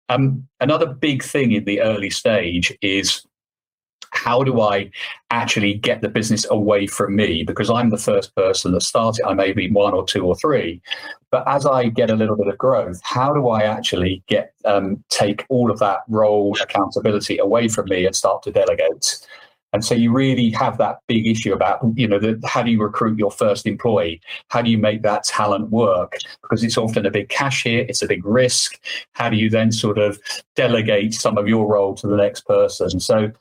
Um, 0.10 0.48
another 0.60 0.86
big 0.86 1.24
thing 1.24 1.52
in 1.54 1.66
the 1.66 1.82
early 1.82 2.10
stage 2.10 2.76
is 2.82 3.26
how 4.12 4.44
do 4.44 4.62
I 4.62 4.90
actually 5.32 5.76
get 5.76 6.02
the 6.02 6.10
business 6.10 6.46
away 6.50 6.88
from 6.88 7.16
me? 7.16 7.44
Because 7.44 7.70
I'm 7.70 7.90
the 7.90 7.98
first 7.98 8.36
person 8.36 8.72
that 8.74 8.82
started. 8.82 9.26
I 9.26 9.34
may 9.34 9.52
be 9.52 9.70
one 9.72 9.94
or 9.94 10.06
two 10.06 10.26
or 10.26 10.36
three, 10.36 10.82
but 11.32 11.48
as 11.48 11.66
I 11.66 11.90
get 11.90 12.10
a 12.10 12.16
little 12.16 12.36
bit 12.36 12.48
of 12.48 12.58
growth, 12.58 13.00
how 13.04 13.34
do 13.34 13.50
I 13.50 13.64
actually 13.64 14.24
get 14.28 14.54
um, 14.66 15.04
take 15.10 15.46
all 15.50 15.72
of 15.72 15.80
that 15.80 16.00
role 16.08 16.56
accountability 16.62 17.38
away 17.38 17.68
from 17.68 17.86
me 17.90 18.06
and 18.06 18.16
start 18.16 18.44
to 18.44 18.52
delegate? 18.52 19.20
And 19.74 19.84
so 19.84 19.94
you 19.94 20.14
really 20.14 20.50
have 20.52 20.78
that 20.78 21.00
big 21.08 21.28
issue 21.28 21.54
about, 21.54 21.80
you 21.96 22.08
know, 22.08 22.20
the, 22.20 22.42
how 22.46 22.64
do 22.64 22.72
you 22.72 22.82
recruit 22.82 23.20
your 23.20 23.32
first 23.32 23.68
employee? 23.68 24.22
How 24.48 24.62
do 24.62 24.72
you 24.72 24.78
make 24.78 25.02
that 25.02 25.26
talent 25.26 25.70
work? 25.72 26.14
Because 26.42 26.64
it's 26.64 26.78
often 26.78 27.06
a 27.06 27.12
big 27.12 27.30
cash 27.30 27.64
hit, 27.64 27.90
it's 27.90 28.02
a 28.02 28.08
big 28.08 28.26
risk. 28.26 28.80
How 29.12 29.30
do 29.30 29.36
you 29.36 29.50
then 29.50 29.72
sort 29.72 29.98
of 29.98 30.20
delegate 30.56 31.14
some 31.14 31.38
of 31.38 31.48
your 31.48 31.68
role 31.68 31.96
to 31.96 32.08
the 32.08 32.16
next 32.16 32.46
person? 32.48 33.00
So 33.00 33.32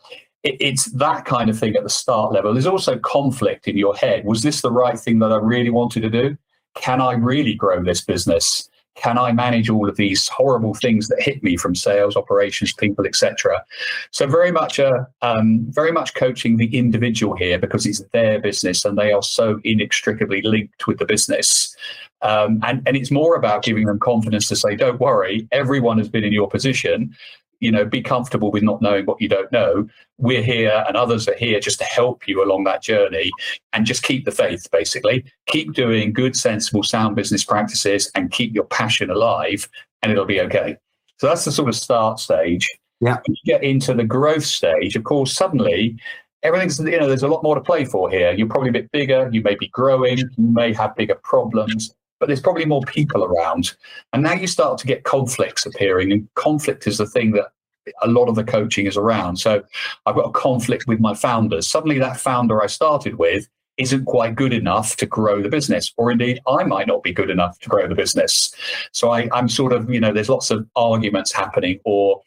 it, 0.46 0.56
it's 0.60 0.84
that 0.86 1.24
kind 1.24 1.50
of 1.50 1.58
thing 1.58 1.74
at 1.76 1.82
the 1.82 1.90
start 1.90 2.32
level. 2.32 2.52
There's 2.52 2.66
also 2.66 2.98
conflict 2.98 3.66
in 3.66 3.76
your 3.76 3.96
head. 3.96 4.24
Was 4.24 4.42
this 4.42 4.60
the 4.60 4.70
right 4.70 4.98
thing 4.98 5.18
that 5.18 5.32
I 5.32 5.36
really 5.36 5.70
wanted 5.70 6.02
to 6.02 6.10
do? 6.10 6.36
Can 6.76 7.00
I 7.00 7.12
really 7.12 7.54
grow 7.54 7.82
this 7.82 8.00
business? 8.00 8.68
Can 8.94 9.18
I 9.18 9.32
manage 9.32 9.68
all 9.68 9.88
of 9.88 9.96
these 9.96 10.26
horrible 10.28 10.72
things 10.72 11.08
that 11.08 11.20
hit 11.20 11.42
me 11.42 11.56
from 11.56 11.74
sales, 11.74 12.16
operations, 12.16 12.72
people, 12.72 13.06
etc.? 13.06 13.62
So 14.10 14.26
very 14.26 14.52
much 14.52 14.78
a 14.78 15.06
um, 15.20 15.66
very 15.68 15.92
much 15.92 16.14
coaching 16.14 16.56
the 16.56 16.74
individual 16.74 17.36
here 17.36 17.58
because 17.58 17.84
it's 17.84 18.02
their 18.12 18.40
business 18.40 18.84
and 18.84 18.96
they 18.96 19.12
are 19.12 19.22
so 19.22 19.60
inextricably 19.64 20.40
linked 20.42 20.86
with 20.86 20.98
the 20.98 21.04
business. 21.04 21.76
Um, 22.22 22.60
and, 22.62 22.82
and 22.86 22.96
it's 22.96 23.10
more 23.10 23.34
about 23.34 23.64
giving 23.64 23.84
them 23.84 23.98
confidence 23.98 24.48
to 24.48 24.56
say, 24.56 24.76
don't 24.76 24.98
worry, 24.98 25.46
everyone 25.52 25.98
has 25.98 26.08
been 26.08 26.24
in 26.24 26.32
your 26.32 26.48
position 26.48 27.14
you 27.60 27.70
know 27.70 27.84
be 27.84 28.02
comfortable 28.02 28.50
with 28.50 28.62
not 28.62 28.82
knowing 28.82 29.06
what 29.06 29.20
you 29.20 29.28
don't 29.28 29.50
know. 29.52 29.88
We're 30.18 30.42
here 30.42 30.84
and 30.86 30.96
others 30.96 31.28
are 31.28 31.36
here 31.36 31.60
just 31.60 31.78
to 31.78 31.84
help 31.84 32.26
you 32.26 32.42
along 32.42 32.64
that 32.64 32.82
journey 32.82 33.30
and 33.72 33.86
just 33.86 34.02
keep 34.02 34.24
the 34.24 34.30
faith 34.30 34.66
basically. 34.70 35.24
Keep 35.46 35.74
doing 35.74 36.12
good 36.12 36.36
sensible 36.36 36.82
sound 36.82 37.16
business 37.16 37.44
practices 37.44 38.10
and 38.14 38.30
keep 38.30 38.54
your 38.54 38.64
passion 38.64 39.10
alive 39.10 39.68
and 40.02 40.12
it'll 40.12 40.24
be 40.24 40.40
okay. 40.40 40.76
So 41.18 41.26
that's 41.26 41.44
the 41.44 41.52
sort 41.52 41.68
of 41.68 41.76
start 41.76 42.18
stage. 42.20 42.68
Yeah. 43.00 43.18
When 43.26 43.36
you 43.42 43.52
get 43.52 43.62
into 43.62 43.94
the 43.94 44.04
growth 44.04 44.44
stage 44.44 44.96
of 44.96 45.04
course 45.04 45.32
suddenly 45.32 45.96
everything's 46.42 46.78
you 46.78 46.98
know 46.98 47.08
there's 47.08 47.22
a 47.22 47.28
lot 47.28 47.42
more 47.42 47.54
to 47.54 47.60
play 47.60 47.84
for 47.84 48.10
here. 48.10 48.32
You're 48.32 48.48
probably 48.48 48.70
a 48.70 48.72
bit 48.72 48.90
bigger. 48.92 49.28
You 49.32 49.42
may 49.42 49.54
be 49.54 49.68
growing. 49.68 50.18
You 50.18 50.30
may 50.36 50.72
have 50.72 50.94
bigger 50.96 51.16
problems 51.22 51.94
but 52.18 52.26
there's 52.26 52.40
probably 52.40 52.64
more 52.64 52.82
people 52.82 53.24
around. 53.24 53.74
And 54.12 54.22
now 54.22 54.32
you 54.32 54.46
start 54.46 54.78
to 54.78 54.86
get 54.86 55.04
conflicts 55.04 55.66
appearing, 55.66 56.12
and 56.12 56.28
conflict 56.34 56.86
is 56.86 56.98
the 56.98 57.06
thing 57.06 57.32
that 57.32 57.46
a 58.02 58.08
lot 58.08 58.28
of 58.28 58.34
the 58.34 58.44
coaching 58.44 58.86
is 58.86 58.96
around. 58.96 59.36
So 59.36 59.62
I've 60.06 60.16
got 60.16 60.28
a 60.28 60.32
conflict 60.32 60.86
with 60.86 61.00
my 61.00 61.14
founders. 61.14 61.68
Suddenly, 61.68 61.98
that 61.98 62.18
founder 62.18 62.62
I 62.62 62.66
started 62.66 63.16
with 63.16 63.48
isn't 63.76 64.06
quite 64.06 64.34
good 64.34 64.54
enough 64.54 64.96
to 64.96 65.06
grow 65.06 65.42
the 65.42 65.48
business, 65.48 65.92
or 65.96 66.10
indeed, 66.10 66.40
I 66.46 66.64
might 66.64 66.86
not 66.86 67.02
be 67.02 67.12
good 67.12 67.30
enough 67.30 67.58
to 67.60 67.68
grow 67.68 67.86
the 67.86 67.94
business. 67.94 68.54
So 68.92 69.10
I, 69.10 69.28
am 69.38 69.48
sort 69.48 69.72
of, 69.72 69.90
you 69.90 70.00
know, 70.00 70.12
there's 70.12 70.30
lots 70.30 70.50
of 70.50 70.66
arguments 70.76 71.30
happening, 71.32 71.78
or 71.84 72.22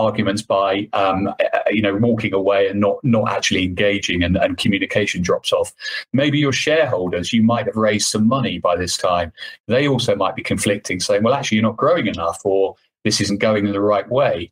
arguments 0.00 0.42
by 0.42 0.88
um, 0.92 1.28
uh, 1.28 1.34
you 1.70 1.82
know 1.82 1.94
walking 1.96 2.32
away 2.32 2.68
and 2.68 2.80
not 2.80 2.96
not 3.04 3.30
actually 3.30 3.64
engaging 3.64 4.22
and, 4.22 4.36
and 4.36 4.58
communication 4.58 5.22
drops 5.22 5.52
off. 5.52 5.72
Maybe 6.12 6.38
your 6.38 6.52
shareholders 6.52 7.32
you 7.32 7.42
might 7.42 7.66
have 7.66 7.76
raised 7.76 8.08
some 8.08 8.26
money 8.26 8.58
by 8.58 8.76
this 8.76 8.96
time. 8.96 9.32
They 9.68 9.86
also 9.86 10.16
might 10.16 10.34
be 10.34 10.42
conflicting 10.42 11.00
saying 11.00 11.22
well 11.22 11.34
actually 11.34 11.56
you're 11.56 11.70
not 11.70 11.76
growing 11.76 12.06
enough 12.06 12.40
or 12.44 12.76
this 13.04 13.20
isn't 13.20 13.38
going 13.38 13.66
in 13.66 13.72
the 13.72 13.80
right 13.80 14.08
way. 14.10 14.50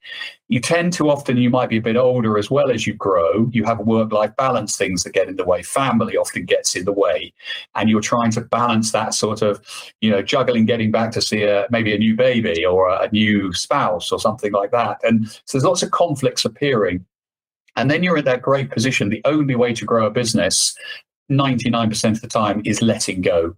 You 0.49 0.61
tend 0.61 0.95
to 0.95 1.11
often, 1.11 1.37
you 1.37 1.51
might 1.51 1.69
be 1.69 1.77
a 1.77 1.83
bit 1.83 1.97
older 1.97 2.39
as 2.39 2.51
well 2.51 2.71
as 2.71 2.87
you 2.87 2.95
grow. 2.95 3.49
You 3.53 3.65
have 3.65 3.79
work 3.81 4.11
life 4.13 4.35
balance 4.37 4.77
things 4.77 5.05
that 5.05 5.13
get 5.13 5.29
in 5.29 5.37
the 5.37 5.45
way. 5.45 5.63
Family 5.63 6.17
often 6.17 6.47
gets 6.47 6.75
in 6.75 6.87
the 6.87 6.93
way. 6.93 7.33
And 7.75 7.91
you're 7.91 8.01
trying 8.01 8.31
to 8.33 8.41
balance 8.41 8.93
that 8.93 9.13
sort 9.13 9.43
of, 9.43 9.61
you 10.01 10.11
know, 10.11 10.23
juggling 10.23 10.65
getting 10.65 10.91
back 10.91 11.13
to 11.13 11.21
see 11.21 11.43
a, 11.43 11.67
maybe 11.71 11.95
a 11.95 11.99
new 11.99 12.17
baby 12.17 12.65
or 12.65 12.89
a, 12.89 13.03
a 13.03 13.11
new 13.11 13.53
spouse 13.53 14.11
or 14.11 14.19
something 14.19 14.53
like 14.53 14.71
that. 14.71 14.99
And 15.03 15.29
so 15.29 15.41
there's 15.53 15.65
lots 15.65 15.83
of 15.83 15.91
conflicts 15.91 16.47
appearing. 16.47 17.05
And 17.77 17.91
then 17.91 18.03
you're 18.03 18.17
in 18.17 18.25
that 18.25 18.43
great 18.43 18.71
position. 18.71 19.11
The 19.11 19.23
only 19.25 19.55
way 19.55 19.75
to 19.75 19.85
grow 19.85 20.07
a 20.07 20.11
business 20.11 20.75
99% 21.31 22.13
of 22.13 22.21
the 22.23 22.29
time 22.29 22.63
is 22.65 22.81
letting 22.81 23.21
go. 23.21 23.55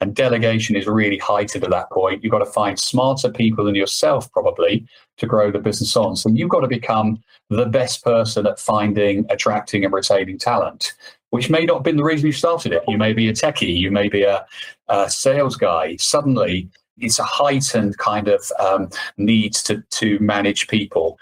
And 0.00 0.14
delegation 0.14 0.76
is 0.76 0.86
really 0.86 1.18
heightened 1.18 1.64
at 1.64 1.70
that 1.70 1.90
point. 1.90 2.22
You've 2.22 2.32
got 2.32 2.40
to 2.40 2.46
find 2.46 2.78
smarter 2.78 3.30
people 3.30 3.64
than 3.64 3.74
yourself, 3.74 4.30
probably, 4.32 4.86
to 5.18 5.26
grow 5.26 5.50
the 5.50 5.58
business 5.58 5.96
on. 5.96 6.16
So 6.16 6.28
you've 6.30 6.50
got 6.50 6.60
to 6.60 6.68
become 6.68 7.22
the 7.48 7.66
best 7.66 8.04
person 8.04 8.46
at 8.46 8.58
finding, 8.58 9.24
attracting, 9.30 9.84
and 9.84 9.94
retaining 9.94 10.38
talent, 10.38 10.92
which 11.30 11.48
may 11.48 11.64
not 11.64 11.76
have 11.76 11.84
been 11.84 11.96
the 11.96 12.04
reason 12.04 12.26
you 12.26 12.32
started 12.32 12.72
it. 12.72 12.82
You 12.88 12.98
may 12.98 13.12
be 13.12 13.28
a 13.28 13.32
techie, 13.32 13.76
you 13.76 13.90
may 13.90 14.08
be 14.08 14.24
a, 14.24 14.44
a 14.88 15.08
sales 15.08 15.56
guy. 15.56 15.96
Suddenly, 15.96 16.68
it's 16.98 17.18
a 17.18 17.24
heightened 17.24 17.96
kind 17.98 18.28
of 18.28 18.44
um, 18.58 18.88
need 19.16 19.54
to, 19.54 19.82
to 19.90 20.18
manage 20.18 20.68
people. 20.68 21.18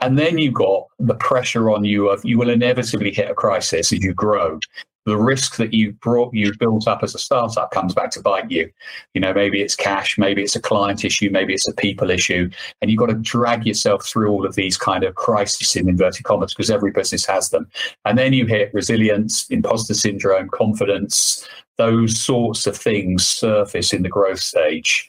And 0.00 0.18
then 0.18 0.38
you've 0.38 0.54
got 0.54 0.86
the 0.98 1.14
pressure 1.14 1.70
on 1.70 1.84
you 1.84 2.08
of 2.08 2.24
you 2.24 2.38
will 2.38 2.48
inevitably 2.48 3.12
hit 3.12 3.30
a 3.30 3.34
crisis 3.34 3.92
as 3.92 4.02
you 4.02 4.14
grow 4.14 4.58
the 5.06 5.16
risk 5.16 5.56
that 5.56 5.72
you 5.72 5.92
brought 5.92 6.34
you 6.34 6.52
built 6.58 6.86
up 6.86 7.02
as 7.02 7.14
a 7.14 7.18
startup 7.18 7.70
comes 7.70 7.94
back 7.94 8.10
to 8.12 8.20
bite 8.20 8.50
you. 8.50 8.70
You 9.14 9.20
know, 9.20 9.32
maybe 9.32 9.62
it's 9.62 9.74
cash, 9.74 10.18
maybe 10.18 10.42
it's 10.42 10.56
a 10.56 10.60
client 10.60 11.04
issue, 11.04 11.30
maybe 11.30 11.54
it's 11.54 11.68
a 11.68 11.74
people 11.74 12.10
issue, 12.10 12.50
and 12.80 12.90
you've 12.90 13.00
got 13.00 13.06
to 13.06 13.14
drag 13.14 13.66
yourself 13.66 14.06
through 14.06 14.30
all 14.30 14.44
of 14.44 14.54
these 14.54 14.76
kind 14.76 15.04
of 15.04 15.14
crises 15.14 15.74
in 15.76 15.88
inverted 15.88 16.24
commas 16.24 16.52
because 16.52 16.70
every 16.70 16.90
business 16.90 17.24
has 17.26 17.50
them. 17.50 17.68
And 18.04 18.18
then 18.18 18.32
you 18.32 18.46
hit 18.46 18.74
resilience, 18.74 19.48
imposter 19.48 19.94
syndrome, 19.94 20.48
confidence, 20.50 21.48
those 21.76 22.20
sorts 22.20 22.66
of 22.66 22.76
things 22.76 23.26
surface 23.26 23.94
in 23.94 24.02
the 24.02 24.08
growth 24.08 24.40
stage. 24.40 25.08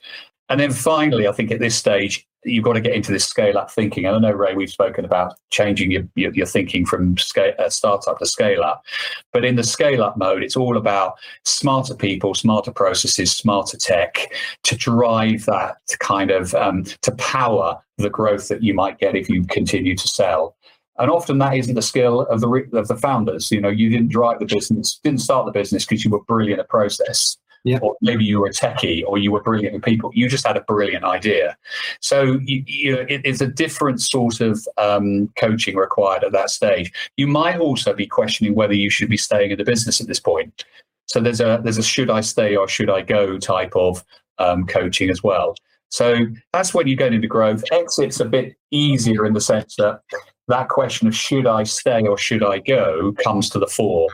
And 0.52 0.60
then 0.60 0.74
finally, 0.74 1.30
I 1.30 1.32
think 1.32 1.50
at 1.50 1.60
this 1.60 1.78
stage, 1.78 2.28
you've 2.44 2.66
got 2.66 2.74
to 2.74 2.82
get 2.82 2.94
into 2.94 3.14
this 3.14 3.24
scale 3.24 3.58
up 3.58 3.72
thinking. 3.72 4.06
And 4.06 4.18
I 4.18 4.20
know, 4.20 4.36
Ray, 4.36 4.54
we've 4.54 4.70
spoken 4.70 5.06
about 5.06 5.36
changing 5.50 5.92
your, 5.92 6.04
your, 6.16 6.34
your 6.34 6.46
thinking 6.46 6.86
from 6.86 7.18
scale, 7.18 7.54
uh, 7.58 7.70
startup 7.70 8.20
to 8.20 8.26
scale 8.26 8.62
up. 8.62 8.84
But 9.32 9.46
in 9.46 9.56
the 9.56 9.64
scale 9.64 10.04
up 10.04 10.18
mode, 10.18 10.44
it's 10.44 10.58
all 10.58 10.76
about 10.76 11.18
smarter 11.46 11.96
people, 11.96 12.36
smarter 12.36 12.74
processes, 12.74 13.32
smarter 13.32 13.78
tech 13.78 14.28
to 14.64 14.76
drive 14.76 15.46
that 15.46 15.78
kind 16.02 16.32
of 16.32 16.54
um, 16.56 16.84
to 17.02 17.14
power 17.14 17.82
the 17.98 18.10
growth 18.10 18.50
that 18.50 18.62
you 18.62 18.74
might 18.74 19.00
get 19.00 19.16
if 19.16 19.30
you 19.30 19.46
continue 19.46 19.96
to 19.96 20.08
sell. 20.10 20.58
And 20.98 21.10
often 21.10 21.38
that 21.38 21.56
isn't 21.56 21.76
the 21.76 21.82
skill 21.82 22.24
of 22.24 22.42
the 22.42 22.68
of 22.74 22.90
the 22.90 22.98
founders. 22.98 23.52
You 23.52 23.62
know, 23.62 23.70
you 23.70 23.90
didn't 23.90 24.10
drive 24.10 24.40
the 24.40 24.46
business, 24.48 25.00
didn't 25.02 25.22
start 25.22 25.46
the 25.46 25.54
business 25.54 25.86
because 25.86 26.04
you 26.04 26.12
were 26.12 26.26
brilliant 26.26 26.60
at 26.60 26.68
process 26.68 27.38
yeah. 27.64 27.80
or 27.82 27.96
maybe 28.02 28.24
you 28.24 28.40
were 28.40 28.48
a 28.48 28.52
techie 28.52 29.04
or 29.06 29.18
you 29.18 29.32
were 29.32 29.42
brilliant 29.42 29.74
with 29.74 29.84
people. 29.84 30.12
You 30.14 30.28
just 30.28 30.46
had 30.46 30.58
a 30.58 30.62
brilliant 30.62 31.04
idea. 31.04 31.58
So 32.00 32.40
you, 32.44 32.64
you 32.66 32.98
it, 33.10 33.22
it's 33.24 33.42
a 33.42 33.48
different 33.48 34.02
sort 34.02 34.42
of 34.42 34.68
um, 34.78 35.30
coaching 35.38 35.76
required 35.76 36.24
at 36.24 36.32
that 36.32 36.50
stage. 36.50 36.92
You 37.18 37.28
might 37.28 37.60
also 37.60 37.94
be 37.94 38.08
questioning 38.08 38.56
whether 38.56 38.74
you 38.74 38.90
should 38.90 39.10
be 39.10 39.18
staying 39.18 39.52
in 39.52 39.58
the 39.58 39.64
business 39.64 40.02
at 40.02 40.08
this 40.08 40.20
point. 40.20 40.66
So 41.06 41.20
there's 41.20 41.42
a 41.42 41.60
there's 41.64 41.78
a 41.78 41.84
should 41.84 42.10
I 42.10 42.22
stay 42.22 42.56
or 42.56 42.68
should 42.68 42.90
I 42.90 43.02
go 43.02 43.38
type 43.38 43.76
of 43.76 44.04
um, 44.40 44.66
coaching 44.66 45.10
as 45.10 45.22
well. 45.22 45.56
So 45.90 46.26
that's 46.54 46.74
when 46.74 46.88
you 46.88 46.96
get 46.96 47.14
into 47.14 47.28
growth. 47.28 47.64
Exit's 47.72 48.22
a 48.22 48.26
bit 48.26 48.56
easier 48.72 49.26
in 49.26 49.34
the 49.34 49.42
sense 49.42 49.76
that 49.76 50.00
that 50.48 50.70
question 50.70 51.08
of 51.08 51.16
should 51.16 51.46
I 51.46 51.64
stay 51.64 52.08
or 52.08 52.18
should 52.18 52.44
I 52.44 52.60
go 52.60 53.14
comes 53.24 53.50
to 53.52 53.60
the 53.60 53.68
fore. 53.68 54.10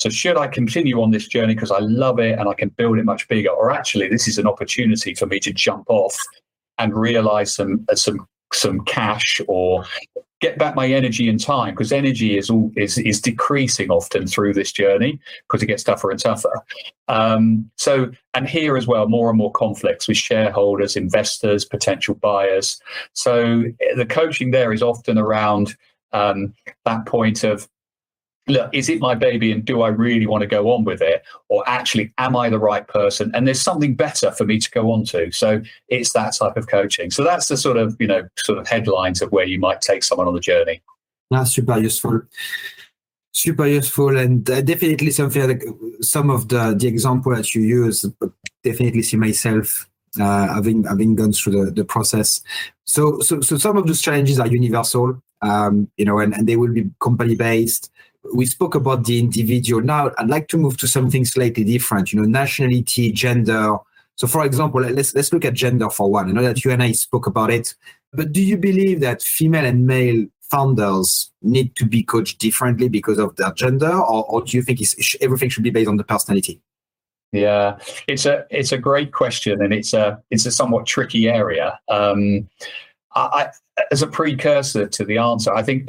So, 0.00 0.08
should 0.08 0.38
I 0.38 0.48
continue 0.48 1.02
on 1.02 1.10
this 1.10 1.28
journey 1.28 1.54
because 1.54 1.70
I 1.70 1.78
love 1.78 2.18
it 2.18 2.38
and 2.38 2.48
I 2.48 2.54
can 2.54 2.70
build 2.70 2.98
it 2.98 3.04
much 3.04 3.28
bigger, 3.28 3.50
or 3.50 3.70
actually, 3.70 4.08
this 4.08 4.26
is 4.26 4.38
an 4.38 4.46
opportunity 4.46 5.14
for 5.14 5.26
me 5.26 5.38
to 5.40 5.52
jump 5.52 5.84
off 5.88 6.18
and 6.78 6.94
realize 6.96 7.54
some 7.54 7.84
uh, 7.90 7.94
some 7.94 8.26
some 8.52 8.80
cash 8.84 9.40
or 9.46 9.84
get 10.40 10.58
back 10.58 10.74
my 10.74 10.88
energy 10.88 11.28
and 11.28 11.38
time 11.38 11.74
because 11.74 11.92
energy 11.92 12.38
is 12.38 12.48
all 12.48 12.72
is 12.76 12.96
is 12.96 13.20
decreasing 13.20 13.90
often 13.90 14.26
through 14.26 14.54
this 14.54 14.72
journey 14.72 15.20
because 15.46 15.62
it 15.62 15.66
gets 15.66 15.84
tougher 15.84 16.10
and 16.10 16.18
tougher. 16.18 16.62
Um, 17.08 17.70
so 17.76 18.10
and 18.32 18.48
here 18.48 18.78
as 18.78 18.86
well, 18.86 19.06
more 19.06 19.28
and 19.28 19.36
more 19.36 19.52
conflicts 19.52 20.08
with 20.08 20.16
shareholders, 20.16 20.96
investors, 20.96 21.66
potential 21.66 22.14
buyers. 22.14 22.80
So 23.12 23.64
the 23.96 24.06
coaching 24.06 24.50
there 24.50 24.72
is 24.72 24.82
often 24.82 25.18
around 25.18 25.76
um, 26.12 26.54
that 26.86 27.04
point 27.04 27.44
of 27.44 27.68
look, 28.50 28.70
is 28.74 28.88
it 28.88 29.00
my 29.00 29.14
baby 29.14 29.52
and 29.52 29.64
do 29.64 29.82
I 29.82 29.88
really 29.88 30.26
want 30.26 30.42
to 30.42 30.46
go 30.46 30.70
on 30.72 30.84
with 30.84 31.00
it? 31.00 31.22
Or 31.48 31.62
actually, 31.68 32.12
am 32.18 32.36
I 32.36 32.48
the 32.48 32.58
right 32.58 32.86
person? 32.86 33.30
And 33.34 33.46
there's 33.46 33.60
something 33.60 33.94
better 33.94 34.30
for 34.32 34.44
me 34.44 34.58
to 34.58 34.70
go 34.70 34.92
on 34.92 35.04
to. 35.06 35.30
So 35.32 35.62
it's 35.88 36.12
that 36.12 36.34
type 36.36 36.56
of 36.56 36.66
coaching. 36.68 37.10
So 37.10 37.24
that's 37.24 37.48
the 37.48 37.56
sort 37.56 37.76
of, 37.76 37.96
you 37.98 38.06
know, 38.06 38.28
sort 38.38 38.58
of 38.58 38.68
headlines 38.68 39.22
of 39.22 39.32
where 39.32 39.46
you 39.46 39.58
might 39.58 39.80
take 39.80 40.02
someone 40.02 40.28
on 40.28 40.34
the 40.34 40.40
journey. 40.40 40.82
That's 41.30 41.52
super 41.52 41.78
useful. 41.78 42.22
Super 43.32 43.66
useful 43.66 44.18
and 44.18 44.48
uh, 44.50 44.60
definitely 44.60 45.12
something 45.12 45.46
like 45.46 45.62
some 46.00 46.30
of 46.30 46.48
the, 46.48 46.74
the 46.76 46.88
example 46.88 47.34
that 47.34 47.54
you 47.54 47.62
use, 47.62 48.04
definitely 48.64 49.02
see 49.02 49.16
myself 49.16 49.88
uh, 50.18 50.52
having 50.54 50.82
having 50.82 51.14
gone 51.14 51.32
through 51.32 51.66
the, 51.66 51.70
the 51.70 51.84
process. 51.84 52.40
So, 52.86 53.20
so 53.20 53.40
so 53.40 53.56
some 53.56 53.76
of 53.76 53.86
those 53.86 54.02
challenges 54.02 54.40
are 54.40 54.48
universal, 54.48 55.22
um, 55.42 55.88
you 55.96 56.04
know, 56.04 56.18
and, 56.18 56.34
and 56.34 56.48
they 56.48 56.56
will 56.56 56.72
be 56.72 56.90
company 56.98 57.36
based 57.36 57.92
we 58.34 58.46
spoke 58.46 58.74
about 58.74 59.04
the 59.04 59.18
individual. 59.18 59.82
Now, 59.82 60.10
I'd 60.18 60.28
like 60.28 60.48
to 60.48 60.58
move 60.58 60.76
to 60.78 60.88
something 60.88 61.24
slightly 61.24 61.64
different. 61.64 62.12
You 62.12 62.20
know, 62.20 62.28
nationality, 62.28 63.12
gender. 63.12 63.76
So, 64.16 64.26
for 64.26 64.44
example, 64.44 64.82
let's 64.82 65.14
let's 65.14 65.32
look 65.32 65.44
at 65.44 65.54
gender 65.54 65.88
for 65.88 66.10
one. 66.10 66.28
I 66.28 66.32
know 66.32 66.42
that 66.42 66.64
you 66.64 66.70
and 66.70 66.82
I 66.82 66.92
spoke 66.92 67.26
about 67.26 67.50
it, 67.50 67.74
but 68.12 68.32
do 68.32 68.42
you 68.42 68.56
believe 68.56 69.00
that 69.00 69.22
female 69.22 69.64
and 69.64 69.86
male 69.86 70.26
founders 70.50 71.30
need 71.42 71.74
to 71.76 71.86
be 71.86 72.02
coached 72.02 72.38
differently 72.38 72.88
because 72.88 73.18
of 73.18 73.36
their 73.36 73.52
gender, 73.52 73.92
or, 73.92 74.24
or 74.24 74.42
do 74.42 74.56
you 74.56 74.62
think 74.62 74.80
everything 75.20 75.48
should 75.48 75.62
be 75.62 75.70
based 75.70 75.88
on 75.88 75.96
the 75.96 76.04
personality? 76.04 76.60
Yeah, 77.32 77.78
it's 78.08 78.26
a 78.26 78.44
it's 78.50 78.72
a 78.72 78.78
great 78.78 79.12
question, 79.12 79.62
and 79.62 79.72
it's 79.72 79.94
a 79.94 80.20
it's 80.30 80.46
a 80.46 80.50
somewhat 80.50 80.86
tricky 80.86 81.28
area. 81.28 81.78
Um, 81.88 82.48
I, 83.14 83.48
as 83.90 84.02
a 84.02 84.06
precursor 84.06 84.86
to 84.86 85.04
the 85.04 85.18
answer, 85.18 85.54
I 85.54 85.62
think 85.62 85.88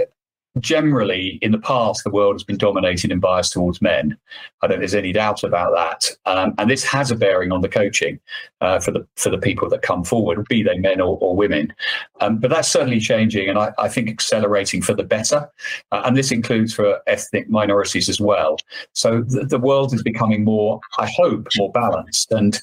generally 0.59 1.39
in 1.41 1.51
the 1.51 1.59
past 1.59 2.03
the 2.03 2.09
world 2.09 2.35
has 2.35 2.43
been 2.43 2.57
dominated 2.57 3.11
and 3.11 3.21
biased 3.21 3.53
towards 3.53 3.81
men. 3.81 4.17
I 4.61 4.67
don't 4.67 4.75
think 4.75 4.81
there's 4.81 4.95
any 4.95 5.13
doubt 5.13 5.43
about 5.43 5.73
that. 5.73 6.11
Um, 6.25 6.53
and 6.57 6.69
this 6.69 6.83
has 6.83 7.09
a 7.09 7.15
bearing 7.15 7.51
on 7.51 7.61
the 7.61 7.69
coaching 7.69 8.19
uh, 8.59 8.79
for 8.79 8.91
the 8.91 9.07
for 9.15 9.29
the 9.29 9.37
people 9.37 9.69
that 9.69 9.81
come 9.81 10.03
forward 10.03 10.45
be 10.49 10.61
they 10.63 10.77
men 10.77 10.99
or, 10.99 11.17
or 11.21 11.35
women. 11.35 11.73
Um, 12.19 12.37
but 12.37 12.49
that's 12.49 12.67
certainly 12.67 12.99
changing 12.99 13.49
and 13.49 13.57
i, 13.57 13.71
I 13.77 13.87
think 13.87 14.09
accelerating 14.09 14.81
for 14.81 14.93
the 14.93 15.03
better. 15.03 15.49
Uh, 15.91 16.01
and 16.05 16.17
this 16.17 16.31
includes 16.31 16.73
for 16.73 16.99
ethnic 17.07 17.49
minorities 17.49 18.09
as 18.09 18.19
well. 18.19 18.57
So 18.93 19.21
the, 19.21 19.45
the 19.45 19.59
world 19.59 19.93
is 19.93 20.03
becoming 20.03 20.43
more 20.43 20.79
i 20.97 21.09
hope 21.15 21.47
more 21.57 21.71
balanced. 21.71 22.31
And 22.31 22.59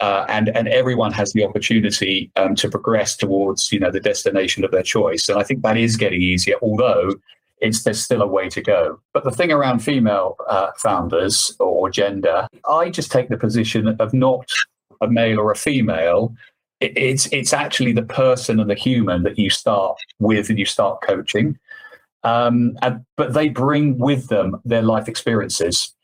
uh, 0.00 0.24
and 0.28 0.48
and 0.50 0.68
everyone 0.68 1.12
has 1.12 1.32
the 1.32 1.44
opportunity 1.44 2.30
um, 2.36 2.54
to 2.56 2.68
progress 2.68 3.16
towards 3.16 3.72
you 3.72 3.80
know 3.80 3.90
the 3.90 4.00
destination 4.00 4.64
of 4.64 4.70
their 4.70 4.82
choice. 4.82 5.28
And 5.28 5.38
I 5.38 5.42
think 5.42 5.62
that 5.62 5.76
is 5.76 5.96
getting 5.96 6.22
easier, 6.22 6.56
although 6.62 7.14
it's 7.60 7.82
there's 7.82 8.00
still 8.00 8.22
a 8.22 8.26
way 8.26 8.48
to 8.48 8.62
go. 8.62 9.00
But 9.12 9.24
the 9.24 9.30
thing 9.30 9.52
around 9.52 9.80
female 9.80 10.36
uh, 10.48 10.70
founders 10.76 11.54
or 11.58 11.90
gender, 11.90 12.46
I 12.68 12.90
just 12.90 13.10
take 13.10 13.28
the 13.28 13.36
position 13.36 13.88
of 13.88 14.14
not 14.14 14.48
a 15.00 15.08
male 15.08 15.38
or 15.38 15.50
a 15.50 15.56
female. 15.56 16.34
it's 16.80 17.26
it's 17.32 17.52
actually 17.52 17.92
the 17.92 18.02
person 18.02 18.60
and 18.60 18.70
the 18.70 18.74
human 18.74 19.22
that 19.24 19.38
you 19.38 19.50
start 19.50 19.98
with 20.18 20.48
and 20.48 20.58
you 20.58 20.64
start 20.64 21.00
coaching. 21.02 21.58
Um, 22.24 22.76
and, 22.82 23.04
but 23.16 23.32
they 23.32 23.48
bring 23.48 23.98
with 23.98 24.28
them 24.28 24.60
their 24.64 24.82
life 24.82 25.08
experiences. 25.08 25.94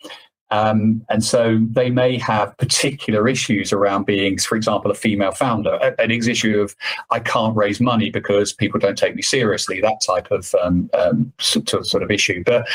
Um, 0.54 1.04
and 1.08 1.24
so 1.24 1.58
they 1.72 1.90
may 1.90 2.16
have 2.18 2.56
particular 2.58 3.26
issues 3.26 3.72
around 3.72 4.06
being, 4.06 4.38
for 4.38 4.54
example, 4.54 4.88
a 4.88 4.94
female 4.94 5.32
founder, 5.32 5.74
an 5.98 6.12
issue 6.12 6.60
of 6.60 6.76
I 7.10 7.18
can't 7.18 7.56
raise 7.56 7.80
money 7.80 8.08
because 8.08 8.52
people 8.52 8.78
don't 8.78 8.96
take 8.96 9.16
me 9.16 9.22
seriously, 9.22 9.80
that 9.80 10.00
type 10.06 10.30
of 10.30 10.54
um, 10.62 10.88
um, 10.94 11.32
sort, 11.40 11.74
of, 11.74 12.10
issue. 12.10 12.44
But 12.44 12.68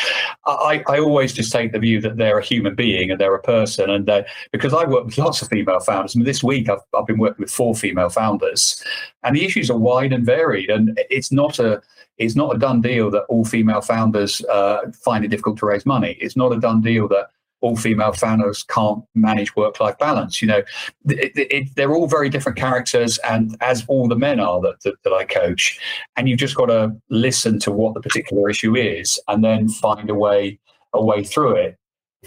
I, 0.46 0.84
I, 0.88 1.00
always 1.00 1.32
just 1.32 1.54
take 1.54 1.72
the 1.72 1.80
view 1.80 2.02
that 2.02 2.18
they're 2.18 2.40
a 2.40 2.44
human 2.44 2.76
being 2.76 3.12
and 3.12 3.20
they're 3.22 3.36
a 3.36 3.42
person. 3.42 3.90
And 3.90 4.10
because 4.52 4.74
I 4.74 4.84
work 4.86 5.06
with 5.06 5.18
lots 5.18 5.42
of 5.42 5.48
female 5.48 5.80
founders, 5.80 6.16
I 6.16 6.20
mean, 6.20 6.26
this 6.26 6.44
week 6.44 6.68
I've, 6.68 6.82
I've 6.98 7.06
been 7.06 7.20
working 7.20 7.44
with 7.44 7.52
four 7.52 7.76
female 7.76 8.10
founders, 8.10 8.84
and 9.24 9.36
the 9.36 9.46
issues 9.46 9.70
are 9.70 9.78
wide 9.78 10.12
and 10.12 10.26
varied. 10.26 10.70
And 10.70 11.00
it's 11.10 11.32
not 11.32 11.60
a 11.60 11.82
it's 12.18 12.36
not 12.36 12.54
a 12.54 12.60
done 12.60 12.82
deal 12.82 13.10
that 13.12 13.24
all 13.30 13.46
female 13.46 13.80
founders 13.82 14.44
uh, 14.46 14.92
find 15.06 15.24
it 15.24 15.30
difficult 15.30 15.58
to 15.60 15.66
raise 15.66 15.86
money. 15.86 16.18
It's 16.20 16.36
not 16.36 16.52
a 16.52 16.60
done 16.60 16.82
deal 16.82 17.08
that 17.08 17.30
all 17.62 17.76
female 17.76 18.14
founders 18.14 18.64
can't 18.64 19.04
manage 19.16 19.56
work 19.56 19.80
life 19.80 19.98
balance. 19.98 20.42
You 20.42 20.48
know, 20.48 20.62
it, 21.08 21.32
it, 21.36 21.76
they're 21.76 21.94
all 21.94 22.08
very 22.08 22.30
different 22.30 22.58
characters, 22.58 23.18
and 23.20 23.56
as 23.62 23.86
all 23.88 24.08
the 24.08 24.16
men 24.16 24.40
are 24.40 24.62
that, 24.62 24.82
that, 24.84 24.96
that 25.04 25.14
I 25.14 25.26
coach. 25.26 25.80
And 26.16 26.30
you've 26.30 26.40
just 26.40 26.56
got 26.56 26.68
to 26.68 26.96
listen 27.10 27.60
to 27.60 27.72
what 27.72 27.94
the 27.94 28.02
particular 28.02 28.50
issue 28.50 28.76
is 28.76 29.20
and 29.28 29.44
then 29.44 29.70
find 29.70 30.10
a 30.10 30.16
way 30.16 30.60
a 30.94 31.04
way 31.04 31.24
through 31.24 31.56
it. 31.56 31.78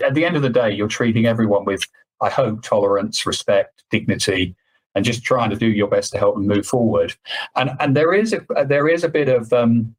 At 0.05 0.15
the 0.15 0.25
end 0.25 0.37
of 0.37 0.43
the 0.43 0.51
day, 0.51 0.71
you're 0.71 0.89
treating 0.89 1.27
everyone 1.27 1.65
with, 1.65 1.83
I 2.21 2.31
hope, 2.31 2.63
tolerance, 2.63 3.27
respect, 3.27 3.83
dignity, 3.91 4.55
and 4.95 5.05
just 5.05 5.25
trying 5.25 5.51
to 5.51 5.57
do 5.57 5.67
your 5.67 5.89
best 5.89 6.13
to 6.13 6.19
help 6.19 6.37
them 6.37 6.47
move 6.47 6.67
forward. 6.67 7.15
And 7.57 7.71
and 7.81 7.97
there 7.97 8.13
is 8.13 8.33
a 8.33 8.65
there 8.67 8.89
is 8.89 9.05
a 9.05 9.09
bit 9.09 9.29
of 9.29 9.53
um, 9.53 9.95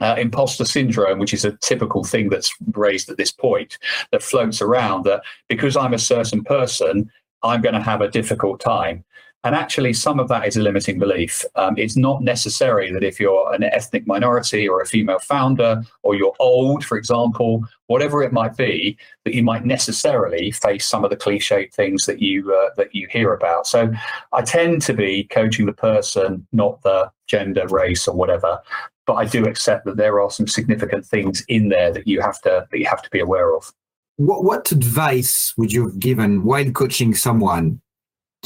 uh, 0.00 0.16
imposter 0.18 0.64
syndrome, 0.64 1.18
which 1.18 1.34
is 1.34 1.44
a 1.44 1.56
typical 1.58 2.04
thing 2.04 2.28
that's 2.28 2.54
raised 2.72 3.10
at 3.10 3.16
this 3.16 3.32
point, 3.32 3.78
that 4.12 4.22
floats 4.22 4.60
around 4.60 5.04
that 5.04 5.22
because 5.48 5.76
I'm 5.76 5.94
a 5.94 5.98
certain 5.98 6.42
person, 6.44 7.10
I'm 7.42 7.62
going 7.62 7.74
to 7.74 7.82
have 7.82 8.00
a 8.00 8.10
difficult 8.10 8.60
time. 8.60 9.04
And 9.46 9.54
actually, 9.54 9.92
some 9.92 10.18
of 10.18 10.26
that 10.26 10.44
is 10.48 10.56
a 10.56 10.62
limiting 10.62 10.98
belief. 10.98 11.44
Um, 11.54 11.78
it's 11.78 11.96
not 11.96 12.20
necessary 12.20 12.90
that 12.90 13.04
if 13.04 13.20
you're 13.20 13.54
an 13.54 13.62
ethnic 13.62 14.04
minority 14.04 14.66
or 14.68 14.80
a 14.80 14.86
female 14.86 15.20
founder, 15.20 15.84
or 16.02 16.16
you're 16.16 16.34
old, 16.40 16.84
for 16.84 16.98
example, 16.98 17.62
whatever 17.86 18.24
it 18.24 18.32
might 18.32 18.56
be, 18.56 18.98
that 19.24 19.34
you 19.34 19.44
might 19.44 19.64
necessarily 19.64 20.50
face 20.50 20.84
some 20.84 21.04
of 21.04 21.10
the 21.10 21.16
cliched 21.16 21.72
things 21.72 22.06
that 22.06 22.20
you 22.20 22.52
uh, 22.52 22.70
that 22.76 22.92
you 22.92 23.06
hear 23.08 23.34
about. 23.34 23.68
So, 23.68 23.92
I 24.32 24.42
tend 24.42 24.82
to 24.82 24.92
be 24.92 25.22
coaching 25.30 25.66
the 25.66 25.72
person, 25.72 26.44
not 26.52 26.82
the 26.82 27.12
gender, 27.28 27.68
race, 27.68 28.08
or 28.08 28.16
whatever. 28.16 28.60
But 29.06 29.14
I 29.14 29.24
do 29.24 29.46
accept 29.46 29.84
that 29.86 29.96
there 29.96 30.20
are 30.20 30.30
some 30.30 30.48
significant 30.48 31.06
things 31.06 31.44
in 31.48 31.68
there 31.68 31.92
that 31.92 32.06
you 32.06 32.20
have 32.20 32.40
to 32.42 32.66
that 32.70 32.78
you 32.78 32.86
have 32.86 33.02
to 33.02 33.10
be 33.10 33.20
aware 33.20 33.54
of. 33.54 33.72
What, 34.16 34.44
what 34.44 34.72
advice 34.72 35.54
would 35.56 35.72
you 35.72 35.86
have 35.86 35.98
given 35.98 36.42
while 36.42 36.70
coaching 36.70 37.14
someone 37.14 37.80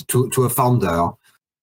to, 0.09 0.29
to 0.31 0.45
a 0.45 0.51
founder? 0.51 1.11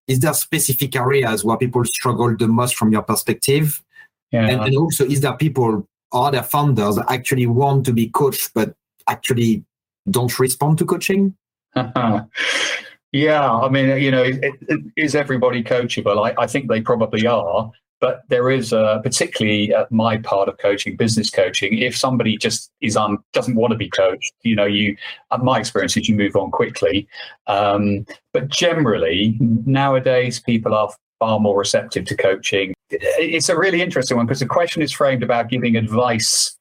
Is 0.08 0.22
there 0.22 0.34
specific 0.34 0.96
areas 0.96 1.44
where 1.44 1.58
people 1.58 1.84
struggle 1.86 2.36
the 2.36 2.48
most 2.48 2.76
from 2.76 2.92
your 2.92 3.02
perspective? 3.02 3.84
Yeah. 4.32 4.48
And, 4.48 4.62
and 4.62 4.78
also, 4.78 5.06
is 5.06 5.22
there 5.22 5.36
people, 5.36 5.88
are 6.14 6.32
there 6.32 6.44
founders 6.44 6.96
that 6.96 7.12
actually 7.12 7.48
want 7.48 7.86
to 7.86 7.94
be 7.94 8.08
coached 8.10 8.54
but 8.54 8.74
actually 9.08 9.66
don't 10.10 10.40
respond 10.40 10.78
to 10.78 10.86
coaching? 10.86 11.36
yeah, 11.76 13.54
I 13.54 13.70
mean, 13.70 14.02
you 14.02 14.12
know, 14.12 14.24
it, 14.24 14.40
it, 14.42 14.80
is 14.96 15.16
everybody 15.16 15.64
coachable? 15.64 16.26
I, 16.26 16.42
I 16.42 16.48
think 16.48 16.70
they 16.70 16.80
probably 16.80 17.28
are 17.28 17.72
but 18.00 18.22
there 18.30 18.50
is 18.52 18.74
a, 18.74 19.00
particularly 19.04 19.74
at 19.74 19.92
my 19.92 20.18
part 20.18 20.48
of 20.48 20.58
coaching 20.58 20.96
business 20.96 21.30
coaching 21.30 21.78
if 21.78 21.96
somebody 21.96 22.38
just 22.38 22.72
is 22.82 22.96
on 22.96 23.18
doesn't 23.34 23.56
want 23.56 23.72
to 23.72 23.78
be 23.78 23.90
coached 23.90 24.34
you 24.44 24.56
know 24.56 24.66
you 24.66 24.96
at 25.32 25.44
my 25.44 25.60
experience 25.60 25.96
is 25.98 26.08
you 26.08 26.16
move 26.16 26.36
on 26.36 26.52
quickly 26.52 27.08
um, 27.48 28.06
but 28.34 28.48
generally 28.50 29.38
nowadays 29.40 30.40
people 30.40 30.74
are 30.74 30.90
far 31.20 31.40
more 31.40 31.58
receptive 31.58 32.06
to 32.06 32.16
coaching 32.16 32.74
it's 32.90 33.50
a 33.50 33.58
really 33.58 33.82
interesting 33.82 34.18
one 34.18 34.26
because 34.26 34.40
the 34.40 34.46
question 34.46 34.82
is 34.82 34.92
framed 34.92 35.24
about 35.24 35.50
giving 35.50 35.76
advice 35.76 36.54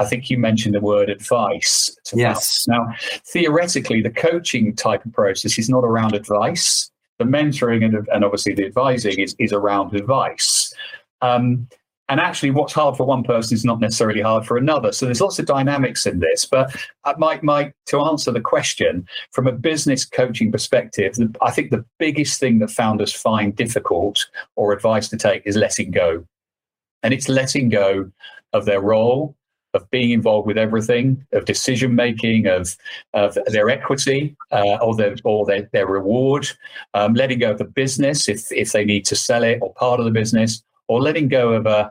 I 0.00 0.04
think 0.04 0.30
you 0.30 0.38
mentioned 0.38 0.76
the 0.76 0.80
word 0.80 1.10
advice. 1.10 1.90
yes. 2.14 2.66
Now, 2.68 2.86
theoretically, 3.26 4.00
the 4.00 4.10
coaching 4.10 4.76
type 4.76 5.04
of 5.04 5.12
process 5.12 5.58
is 5.58 5.68
not 5.68 5.82
around 5.82 6.14
advice 6.14 6.88
the 7.18 7.24
mentoring 7.24 7.84
and, 7.84 8.08
and 8.08 8.24
obviously 8.24 8.54
the 8.54 8.66
advising 8.66 9.18
is, 9.18 9.34
is 9.38 9.52
around 9.52 9.94
advice. 9.94 10.72
Um, 11.20 11.68
and 12.10 12.20
actually, 12.20 12.52
what's 12.52 12.72
hard 12.72 12.96
for 12.96 13.04
one 13.04 13.22
person 13.22 13.54
is 13.54 13.66
not 13.66 13.80
necessarily 13.80 14.22
hard 14.22 14.46
for 14.46 14.56
another. 14.56 14.92
So 14.92 15.04
there's 15.04 15.20
lots 15.20 15.38
of 15.38 15.44
dynamics 15.44 16.06
in 16.06 16.20
this. 16.20 16.46
But 16.46 16.74
Mike, 17.18 17.42
Mike, 17.42 17.74
to 17.86 18.00
answer 18.00 18.32
the 18.32 18.40
question 18.40 19.06
from 19.32 19.46
a 19.46 19.52
business 19.52 20.06
coaching 20.06 20.50
perspective, 20.50 21.16
I 21.42 21.50
think 21.50 21.70
the 21.70 21.84
biggest 21.98 22.40
thing 22.40 22.60
that 22.60 22.70
founders 22.70 23.12
find 23.12 23.54
difficult 23.54 24.26
or 24.56 24.72
advice 24.72 25.08
to 25.10 25.18
take 25.18 25.42
is 25.44 25.56
letting 25.56 25.90
go, 25.90 26.24
and 27.02 27.12
it's 27.12 27.28
letting 27.28 27.68
go 27.68 28.10
of 28.54 28.64
their 28.64 28.80
role, 28.80 29.36
of 29.74 29.88
being 29.90 30.10
involved 30.10 30.46
with 30.46 30.58
everything, 30.58 31.24
of 31.32 31.44
decision 31.44 31.94
making, 31.94 32.46
of, 32.46 32.76
of 33.14 33.36
their 33.46 33.68
equity 33.68 34.36
uh, 34.50 34.76
or 34.76 34.96
their 34.96 35.14
or 35.24 35.44
their, 35.46 35.68
their 35.72 35.86
reward, 35.86 36.48
um, 36.94 37.14
letting 37.14 37.38
go 37.38 37.50
of 37.50 37.58
the 37.58 37.64
business 37.64 38.28
if 38.28 38.50
if 38.52 38.72
they 38.72 38.84
need 38.84 39.04
to 39.04 39.16
sell 39.16 39.42
it 39.42 39.58
or 39.60 39.72
part 39.74 40.00
of 40.00 40.06
the 40.06 40.12
business, 40.12 40.62
or 40.88 41.00
letting 41.00 41.28
go 41.28 41.52
of 41.52 41.66
a 41.66 41.90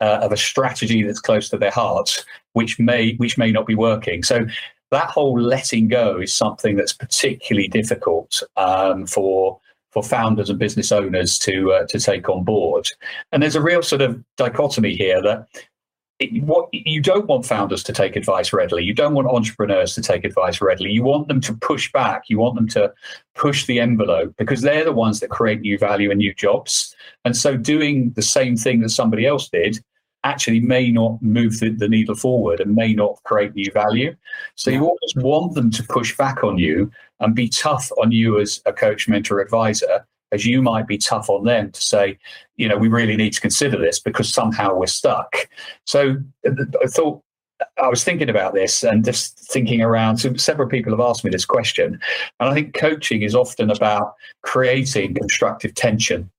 uh, 0.00 0.20
of 0.22 0.32
a 0.32 0.36
strategy 0.36 1.02
that's 1.02 1.20
close 1.20 1.48
to 1.48 1.58
their 1.58 1.70
heart, 1.70 2.24
which 2.52 2.78
may 2.78 3.14
which 3.14 3.38
may 3.38 3.50
not 3.50 3.66
be 3.66 3.74
working. 3.74 4.22
So 4.22 4.46
that 4.90 5.10
whole 5.10 5.38
letting 5.40 5.88
go 5.88 6.20
is 6.20 6.32
something 6.32 6.76
that's 6.76 6.92
particularly 6.92 7.68
difficult 7.68 8.42
um, 8.56 9.06
for 9.06 9.58
for 9.90 10.02
founders 10.02 10.50
and 10.50 10.58
business 10.58 10.92
owners 10.92 11.38
to 11.40 11.72
uh, 11.72 11.86
to 11.86 11.98
take 11.98 12.28
on 12.28 12.44
board. 12.44 12.88
And 13.32 13.42
there's 13.42 13.56
a 13.56 13.62
real 13.62 13.82
sort 13.82 14.02
of 14.02 14.22
dichotomy 14.36 14.94
here 14.94 15.22
that 15.22 15.48
it, 16.18 16.42
what 16.42 16.68
you 16.72 17.00
don't 17.00 17.26
want 17.26 17.44
founders 17.44 17.82
to 17.84 17.92
take 17.92 18.16
advice 18.16 18.52
readily. 18.52 18.82
You 18.82 18.94
don't 18.94 19.14
want 19.14 19.28
entrepreneurs 19.28 19.94
to 19.96 20.02
take 20.02 20.24
advice 20.24 20.60
readily. 20.60 20.90
You 20.90 21.02
want 21.02 21.28
them 21.28 21.40
to 21.42 21.54
push 21.54 21.92
back. 21.92 22.24
You 22.28 22.38
want 22.38 22.54
them 22.54 22.68
to 22.68 22.92
push 23.34 23.66
the 23.66 23.80
envelope 23.80 24.34
because 24.38 24.62
they're 24.62 24.84
the 24.84 24.92
ones 24.92 25.20
that 25.20 25.30
create 25.30 25.60
new 25.60 25.78
value 25.78 26.10
and 26.10 26.18
new 26.18 26.32
jobs. 26.32 26.94
And 27.24 27.36
so, 27.36 27.56
doing 27.56 28.12
the 28.12 28.22
same 28.22 28.56
thing 28.56 28.80
that 28.80 28.90
somebody 28.90 29.26
else 29.26 29.48
did 29.48 29.78
actually 30.24 30.60
may 30.60 30.90
not 30.90 31.22
move 31.22 31.60
the, 31.60 31.70
the 31.70 31.88
needle 31.88 32.16
forward 32.16 32.60
and 32.60 32.74
may 32.74 32.94
not 32.94 33.22
create 33.24 33.54
new 33.54 33.70
value. 33.70 34.16
So, 34.54 34.70
you 34.70 34.84
always 34.84 35.14
want 35.16 35.54
them 35.54 35.70
to 35.72 35.82
push 35.82 36.16
back 36.16 36.42
on 36.42 36.56
you 36.56 36.90
and 37.20 37.34
be 37.34 37.48
tough 37.48 37.90
on 38.00 38.10
you 38.10 38.40
as 38.40 38.62
a 38.64 38.72
coach, 38.72 39.06
mentor, 39.06 39.40
advisor 39.40 40.06
as 40.32 40.44
you 40.44 40.62
might 40.62 40.86
be 40.86 40.98
tough 40.98 41.30
on 41.30 41.44
them 41.44 41.70
to 41.70 41.80
say, 41.80 42.18
you 42.56 42.68
know, 42.68 42.76
we 42.76 42.88
really 42.88 43.16
need 43.16 43.32
to 43.32 43.40
consider 43.40 43.78
this 43.78 43.98
because 44.00 44.32
somehow 44.32 44.74
we're 44.74 44.86
stuck. 44.86 45.48
So 45.84 46.16
uh, 46.46 46.64
I 46.82 46.86
thought 46.86 47.22
I 47.82 47.88
was 47.88 48.04
thinking 48.04 48.28
about 48.28 48.54
this 48.54 48.82
and 48.82 49.04
just 49.04 49.38
thinking 49.38 49.80
around. 49.80 50.18
So 50.18 50.34
several 50.34 50.68
people 50.68 50.92
have 50.92 51.00
asked 51.00 51.24
me 51.24 51.30
this 51.30 51.44
question, 51.46 52.00
and 52.40 52.48
I 52.48 52.54
think 52.54 52.74
coaching 52.74 53.22
is 53.22 53.34
often 53.34 53.70
about 53.70 54.14
creating 54.42 55.14
constructive 55.14 55.74
tension. 55.74 56.30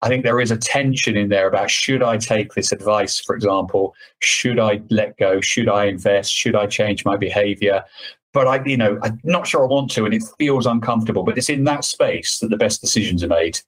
I 0.00 0.08
think 0.08 0.22
there 0.22 0.40
is 0.40 0.50
a 0.50 0.56
tension 0.56 1.16
in 1.16 1.28
there 1.28 1.48
about 1.48 1.70
should 1.70 2.02
I 2.02 2.18
take 2.18 2.54
this 2.54 2.70
advice, 2.70 3.18
for 3.20 3.34
example? 3.34 3.94
Should 4.20 4.60
I 4.60 4.80
let 4.90 5.16
go? 5.16 5.40
Should 5.40 5.68
I 5.68 5.86
invest? 5.86 6.32
Should 6.32 6.54
I 6.54 6.66
change 6.66 7.04
my 7.04 7.16
behavior? 7.16 7.84
but 8.32 8.46
I, 8.46 8.62
you 8.64 8.76
know, 8.76 8.98
I'm 9.02 9.20
not 9.24 9.46
sure 9.46 9.64
I 9.64 9.66
want 9.66 9.90
to, 9.92 10.04
and 10.04 10.14
it 10.14 10.22
feels 10.38 10.66
uncomfortable. 10.66 11.24
But 11.24 11.38
it's 11.38 11.48
in 11.48 11.64
that 11.64 11.84
space 11.84 12.38
that 12.38 12.50
the 12.50 12.56
best 12.56 12.80
decisions 12.80 13.24
are 13.24 13.28
made. 13.28 13.58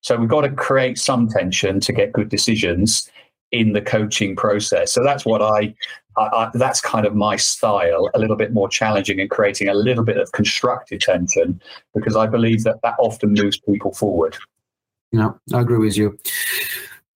So 0.00 0.16
we've 0.16 0.28
got 0.28 0.42
to 0.42 0.50
create 0.50 0.98
some 0.98 1.28
tension 1.28 1.80
to 1.80 1.92
get 1.92 2.12
good 2.12 2.28
decisions 2.28 3.10
in 3.52 3.72
the 3.72 3.80
coaching 3.80 4.36
process. 4.36 4.92
So 4.92 5.02
that's 5.02 5.24
what 5.24 5.40
I, 5.40 5.74
I, 6.16 6.22
I, 6.22 6.50
that's 6.54 6.80
kind 6.80 7.06
of 7.06 7.14
my 7.14 7.36
style, 7.36 8.10
a 8.14 8.18
little 8.18 8.36
bit 8.36 8.52
more 8.52 8.68
challenging 8.68 9.20
and 9.20 9.30
creating 9.30 9.68
a 9.68 9.74
little 9.74 10.04
bit 10.04 10.18
of 10.18 10.30
constructive 10.32 11.00
tension 11.00 11.60
because 11.94 12.14
I 12.14 12.26
believe 12.26 12.64
that 12.64 12.82
that 12.82 12.96
often 12.98 13.32
moves 13.32 13.58
people 13.58 13.94
forward. 13.94 14.36
Yeah, 15.12 15.30
I 15.52 15.60
agree 15.60 15.78
with 15.78 15.96
you 15.96 16.18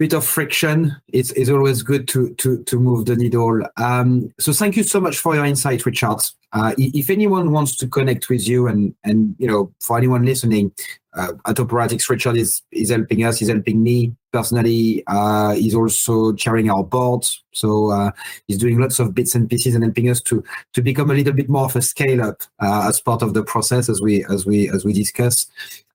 bit 0.02 0.14
of 0.14 0.24
friction. 0.24 0.96
It's, 1.12 1.30
it's 1.32 1.48
always 1.48 1.84
good 1.84 2.08
to, 2.08 2.34
to, 2.34 2.60
to 2.64 2.80
move 2.80 3.06
the 3.06 3.14
needle. 3.14 3.62
Um, 3.76 4.34
so 4.40 4.52
thank 4.52 4.76
you 4.76 4.82
so 4.82 5.00
much 5.00 5.18
for 5.18 5.36
your 5.36 5.44
insight, 5.44 5.86
Richard. 5.86 6.18
Uh, 6.52 6.74
if 6.76 7.08
anyone 7.08 7.52
wants 7.52 7.76
to 7.76 7.86
connect 7.86 8.28
with 8.28 8.48
you 8.48 8.66
and, 8.66 8.96
and 9.04 9.36
you 9.38 9.46
know, 9.46 9.72
for 9.80 9.96
anyone 9.96 10.24
listening, 10.24 10.72
uh, 11.14 11.32
at 11.46 11.56
Operatix, 11.56 12.08
Richard 12.08 12.36
is, 12.36 12.62
is 12.70 12.90
helping 12.90 13.24
us, 13.24 13.38
he's 13.38 13.48
helping 13.48 13.82
me 13.82 14.14
personally. 14.32 15.02
Uh, 15.06 15.54
he's 15.54 15.74
also 15.74 16.32
chairing 16.32 16.70
our 16.70 16.82
board. 16.82 17.26
So 17.52 17.90
uh, 17.90 18.12
he's 18.46 18.58
doing 18.58 18.78
lots 18.78 18.98
of 18.98 19.14
bits 19.14 19.34
and 19.34 19.48
pieces 19.48 19.74
and 19.74 19.84
helping 19.84 20.08
us 20.08 20.20
to, 20.22 20.42
to 20.72 20.82
become 20.82 21.10
a 21.10 21.14
little 21.14 21.34
bit 21.34 21.48
more 21.48 21.66
of 21.66 21.76
a 21.76 21.82
scale 21.82 22.22
up 22.22 22.42
uh, 22.60 22.86
as 22.88 23.00
part 23.00 23.22
of 23.22 23.34
the 23.34 23.42
process 23.42 23.88
as 23.88 24.00
we, 24.00 24.24
as 24.26 24.46
we, 24.46 24.70
as 24.70 24.84
we 24.84 24.92
discuss. 24.92 25.46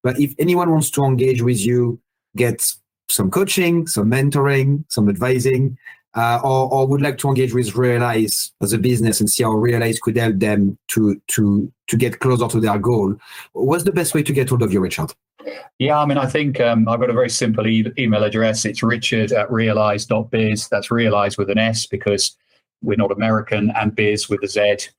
But 0.03 0.19
if 0.19 0.33
anyone 0.37 0.69
wants 0.69 0.91
to 0.91 1.03
engage 1.03 1.41
with 1.41 1.65
you, 1.65 1.99
get 2.35 2.71
some 3.09 3.31
coaching, 3.31 3.87
some 3.87 4.11
mentoring, 4.11 4.83
some 4.89 5.09
advising, 5.09 5.77
uh, 6.17 6.39
or, 6.43 6.73
or 6.73 6.87
would 6.87 7.01
like 7.01 7.17
to 7.19 7.27
engage 7.27 7.53
with 7.53 7.75
Realise 7.75 8.51
as 8.61 8.73
a 8.73 8.77
business 8.77 9.19
and 9.19 9.29
see 9.29 9.43
how 9.43 9.51
Realise 9.51 9.99
could 9.99 10.17
help 10.17 10.39
them 10.39 10.77
to 10.89 11.21
to 11.27 11.71
to 11.87 11.95
get 11.95 12.19
closer 12.19 12.47
to 12.47 12.59
their 12.59 12.79
goal, 12.79 13.15
what's 13.53 13.83
the 13.83 13.91
best 13.91 14.13
way 14.13 14.23
to 14.23 14.33
get 14.33 14.49
hold 14.49 14.63
of 14.63 14.73
you, 14.73 14.79
Richard? 14.79 15.13
Yeah, 15.79 15.99
I 15.99 16.05
mean, 16.05 16.17
I 16.17 16.25
think 16.25 16.59
um, 16.59 16.89
I've 16.89 16.99
got 16.99 17.09
a 17.09 17.13
very 17.13 17.29
simple 17.29 17.67
e- 17.67 17.93
email 17.97 18.23
address. 18.23 18.65
It's 18.65 18.83
richard 18.83 19.31
at 19.31 19.49
realise.biz. 19.49 20.67
That's 20.67 20.91
realise 20.91 21.37
with 21.37 21.49
an 21.49 21.57
S 21.57 21.85
because 21.85 22.35
we're 22.81 22.97
not 22.97 23.11
American, 23.11 23.71
and 23.75 23.95
biz 23.95 24.27
with 24.27 24.43
a 24.43 24.47
Z. 24.47 24.89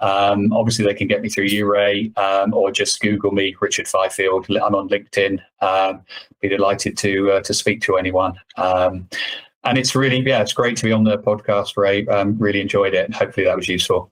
Um, 0.00 0.52
obviously, 0.52 0.84
they 0.84 0.94
can 0.94 1.08
get 1.08 1.22
me 1.22 1.28
through 1.28 1.48
Uray 1.48 2.16
um, 2.16 2.54
or 2.54 2.70
just 2.70 3.00
Google 3.00 3.32
me, 3.32 3.56
Richard 3.60 3.88
Fifield. 3.88 4.46
I'm 4.50 4.74
on 4.74 4.88
LinkedIn. 4.88 5.40
Um, 5.60 6.02
be 6.40 6.48
delighted 6.48 6.96
to 6.98 7.32
uh, 7.32 7.40
to 7.40 7.54
speak 7.54 7.80
to 7.82 7.96
anyone. 7.96 8.34
Um, 8.56 9.08
and 9.68 9.78
it's 9.78 9.94
really, 9.94 10.20
yeah, 10.20 10.40
it's 10.40 10.52
great 10.52 10.76
to 10.78 10.84
be 10.84 10.92
on 10.92 11.04
the 11.04 11.18
podcast, 11.18 11.76
Ray. 11.76 12.06
Um, 12.06 12.36
really 12.38 12.60
enjoyed 12.60 12.94
it. 12.94 13.04
And 13.04 13.14
hopefully, 13.14 13.46
that 13.46 13.56
was 13.56 13.68
useful. 13.68 14.10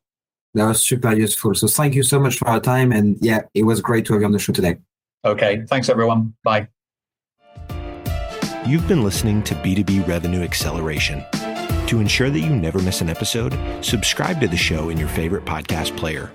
That 0.55 0.66
was 0.69 0.83
super 0.83 1.12
useful. 1.12 1.55
So, 1.55 1.66
thank 1.66 1.95
you 1.95 2.03
so 2.03 2.21
much 2.21 2.38
for 2.38 2.49
our 2.49 2.61
time. 2.61 2.92
And 2.92 3.16
yeah, 3.21 3.42
it 3.55 3.64
was 3.64 3.81
great 3.81 4.05
to 4.07 4.12
have 4.12 4.23
you 4.23 4.27
on 4.27 4.33
the 4.33 4.38
show 4.38 4.53
today. 4.53 4.77
Okay. 5.25 5.64
Thanks, 5.69 5.88
everyone. 5.88 6.35
Bye. 6.45 6.69
You've 8.66 8.88
been 8.88 9.05
listening 9.05 9.42
to 9.45 9.55
B2B 9.55 10.09
Revenue 10.09 10.42
Acceleration. 10.42 11.25
To 11.87 12.01
ensure 12.01 12.31
that 12.31 12.40
you 12.40 12.51
never 12.51 12.81
miss 12.81 13.01
an 13.01 13.09
episode, 13.09 13.57
subscribe 13.81 14.40
to 14.40 14.49
the 14.49 14.57
show 14.57 14.88
in 14.88 14.99
your 14.99 15.09
favorite 15.09 15.45
podcast 15.45 15.97
player. 15.97 16.33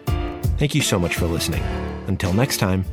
Thank 0.58 0.74
you 0.74 0.82
so 0.82 0.98
much 0.98 1.16
for 1.16 1.26
listening. 1.26 1.62
Until 2.08 2.34
next 2.34 2.58
time. 2.58 2.86